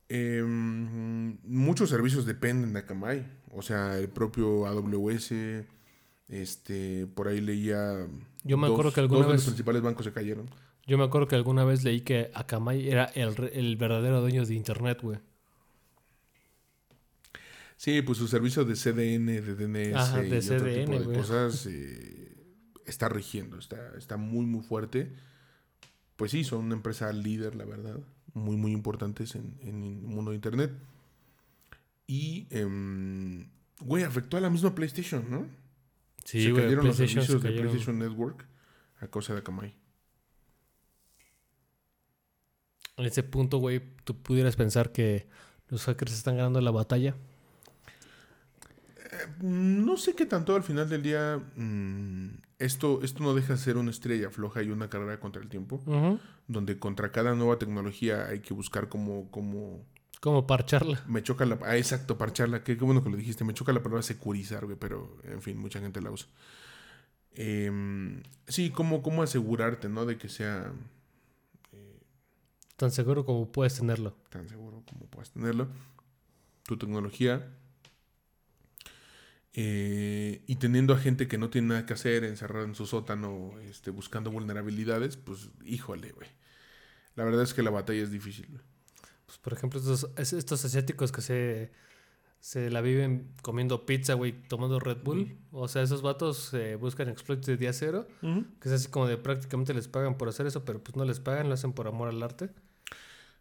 [0.09, 3.25] Em, muchos servicios dependen de Akamai.
[3.53, 5.33] O sea, el propio AWS.
[6.29, 8.07] Este, por ahí leía.
[8.45, 10.49] Yo me dos- acuerdo que alguna dos de los principales bancos se cayeron.
[10.87, 14.55] Yo me acuerdo que alguna vez leí que Akamai era el, el verdadero dueño de
[14.55, 15.19] Internet, güey.
[17.77, 21.17] Sí, pues su servicio de CDN, de DNS Ajá, de y otro CDN, tipo de
[21.19, 22.37] cosas eh,
[22.87, 25.13] está rigiendo, está, está muy, muy fuerte.
[26.17, 27.99] Pues sí, son una empresa líder, la verdad,
[28.33, 30.71] muy, muy importantes en, en el mundo de Internet.
[32.07, 33.49] Y, em,
[33.81, 35.47] güey, afectó a la misma PlayStation, ¿no?
[36.25, 36.65] Sí, se güey.
[36.65, 37.51] cayeron los se servicios de.
[37.51, 38.47] PlayStation Network
[39.01, 39.75] a causa de Akamai.
[42.97, 45.27] En ese punto, güey, tú pudieras pensar que
[45.69, 47.15] los hackers están ganando la batalla.
[49.41, 53.77] No sé qué tanto al final del día mm, esto, esto no deja de ser
[53.77, 55.83] una estrella floja y una carrera contra el tiempo,
[56.49, 59.85] donde contra cada nueva tecnología hay que buscar cómo, cómo
[60.25, 60.99] Como parcharla.
[61.07, 61.59] me choca la...
[61.63, 64.77] Ah, exacto, parcharla, qué, qué bueno que lo dijiste, me choca la palabra securizar, güey,
[64.79, 66.29] pero en fin, mucha gente la usa.
[67.37, 70.07] Em, sí, cómo, cómo asegurarte, ¿no?
[70.07, 70.73] De que sea
[72.77, 74.17] Tan seguro como puedes tenerlo.
[74.31, 75.69] tan seguro como puedas tenerlo,
[76.65, 77.57] tu tecnología.
[79.53, 83.53] eh, y teniendo a gente que no tiene nada que hacer, encerrada en su sótano,
[83.69, 86.29] este, buscando vulnerabilidades, pues híjole, güey.
[87.17, 88.49] La verdad es que la batalla es difícil.
[88.51, 88.63] güey.
[89.35, 91.73] Pues, por ejemplo, estos, es- estos asiáticos que se,
[92.41, 95.37] se la viven comiendo pizza, güey, tomando Red Bull.
[95.51, 98.07] O sea, esos vatos eh, buscan exploits de día cero.
[98.61, 101.21] Que es así como de prácticamente les pagan por hacer eso, pero pues no les
[101.21, 102.51] pagan, lo hacen por amor al arte.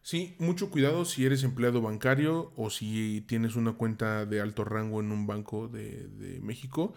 [0.02, 5.00] Sí, mucho cuidado si eres empleado bancario o si tienes una cuenta de alto rango
[5.00, 6.94] en un banco de, de México.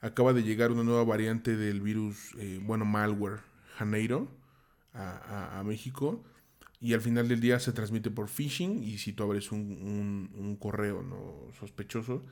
[0.00, 3.40] Acaba de llegar una nueva variante del virus, eh, bueno, malware,
[3.76, 4.28] Janeiro,
[4.94, 6.22] a, a- a México.
[6.80, 10.30] Y al final del día se transmite por phishing y si tú abres un, un-
[10.38, 12.22] un correo no sospechoso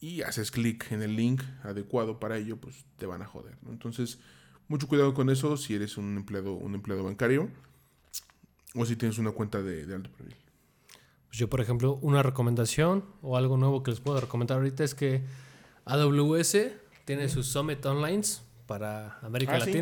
[0.00, 3.56] y haces clic en el link adecuado para ello, pues te van a joder.
[3.62, 3.70] ¿no?
[3.72, 4.18] Entonces,
[4.68, 7.50] mucho cuidado con eso si eres un empleado, un empleado bancario.
[8.74, 10.36] O si tienes una cuenta de, de alto perfil.
[11.28, 14.94] Pues yo, por ejemplo, una recomendación o algo nuevo que les puedo recomendar ahorita es
[14.94, 15.22] que
[15.86, 16.56] AWS
[17.04, 18.22] tiene sus Summit Online
[18.66, 19.72] para América Ah, sí.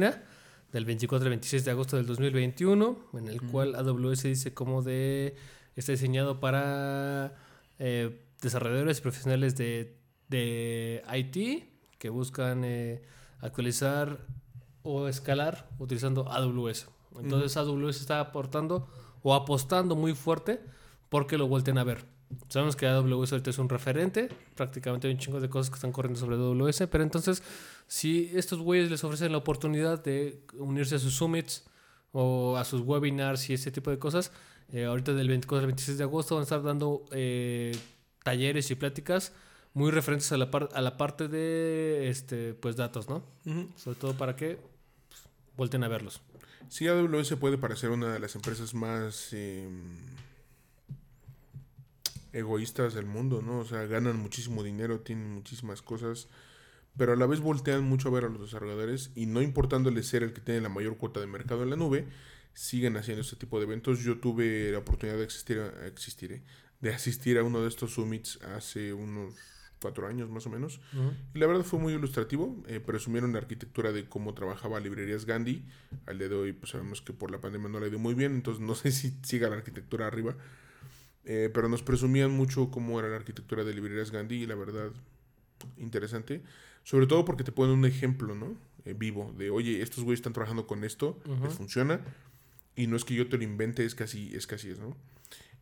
[0.76, 5.34] Del 24 al 26 de agosto del 2021, en el cual AWS dice como de
[5.74, 7.34] está diseñado para
[7.78, 9.96] eh, desarrolladores y profesionales de,
[10.28, 11.64] de IT
[11.98, 13.00] que buscan eh,
[13.40, 14.18] actualizar
[14.82, 16.88] o escalar utilizando AWS.
[17.20, 18.86] Entonces AWS está aportando
[19.22, 20.60] o apostando muy fuerte
[21.08, 22.04] porque lo vuelten a ver.
[22.48, 25.92] Sabemos que AWS ahorita es un referente, prácticamente hay un chingo de cosas que están
[25.92, 27.42] corriendo sobre AWS, pero entonces
[27.86, 31.64] si estos güeyes les ofrecen la oportunidad de unirse a sus summits
[32.12, 34.32] o a sus webinars y ese tipo de cosas,
[34.72, 37.76] eh, ahorita del 24 al 26 de agosto van a estar dando eh,
[38.24, 39.32] talleres y pláticas
[39.74, 43.22] muy referentes a la, par- a la parte de este, pues datos, ¿no?
[43.76, 44.58] Sobre todo para que
[45.08, 45.22] pues,
[45.56, 46.20] vuelten a verlos.
[46.68, 49.68] Sí, AWS puede parecer una de las empresas más eh,
[52.32, 53.60] egoístas del mundo, ¿no?
[53.60, 56.28] O sea, ganan muchísimo dinero, tienen muchísimas cosas,
[56.96, 60.22] pero a la vez voltean mucho a ver a los desarrolladores y no importándoles ser
[60.22, 62.06] el que tiene la mayor cuota de mercado en la nube,
[62.54, 64.00] siguen haciendo este tipo de eventos.
[64.00, 66.42] Yo tuve la oportunidad de existir, existir ¿eh?
[66.80, 69.34] de asistir a uno de estos summits hace unos
[69.80, 70.80] cuatro años más o menos.
[71.34, 72.62] Y la verdad fue muy ilustrativo.
[72.66, 75.64] Eh, presumieron la arquitectura de cómo trabajaba librerías Gandhi.
[76.06, 78.34] Al día de hoy, pues sabemos que por la pandemia no le dio muy bien,
[78.34, 80.36] entonces no sé si siga la arquitectura arriba.
[81.24, 84.90] Eh, pero nos presumían mucho cómo era la arquitectura de librerías Gandhi y la verdad,
[85.76, 86.42] interesante.
[86.86, 88.56] Sobre todo porque te ponen un ejemplo, ¿no?
[88.84, 92.00] Eh, vivo, de oye, estos güeyes están trabajando con esto, les funciona.
[92.76, 94.78] Y no es que yo te lo invente, es que así es, que así es
[94.78, 94.96] ¿no?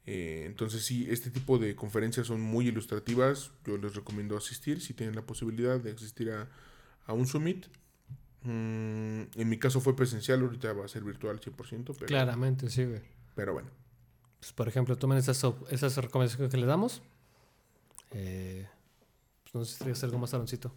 [0.04, 3.52] Eh, entonces sí, este tipo de conferencias son muy ilustrativas.
[3.64, 6.46] Yo les recomiendo asistir si tienen la posibilidad de asistir a,
[7.06, 7.68] a un summit.
[8.42, 11.56] Mm, en mi caso fue presencial, ahorita va a ser virtual 100%.
[11.94, 13.00] Pero, Claramente, sí, güey.
[13.34, 13.70] Pero bueno.
[14.40, 17.00] Pues, por ejemplo, tomen esas, esas recomendaciones que le damos.
[18.10, 18.66] Eh,
[19.44, 20.70] pues no sé si algo más, Aloncito.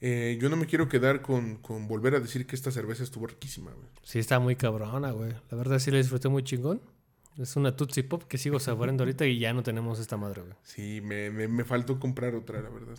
[0.00, 3.26] Eh, yo no me quiero quedar con, con, volver a decir que esta cerveza estuvo
[3.26, 3.88] riquísima, güey.
[4.04, 5.32] Sí, está muy cabrona, güey.
[5.50, 6.80] La verdad sí la disfruté muy chingón.
[7.36, 10.54] Es una Tootsie Pop que sigo saboreando ahorita y ya no tenemos esta madre, güey.
[10.62, 12.98] Sí, me, me, me, faltó comprar otra, la verdad.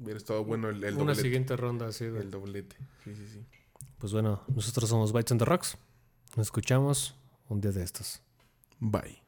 [0.00, 2.22] Hubiera estado bueno el, el Una siguiente ronda, sí, güey.
[2.22, 2.76] El doblete.
[3.04, 3.44] Sí, sí, sí.
[3.98, 5.76] Pues bueno, nosotros somos Bites on the Rocks.
[6.36, 7.14] Nos escuchamos
[7.48, 8.22] un día de estos.
[8.78, 9.19] Bye.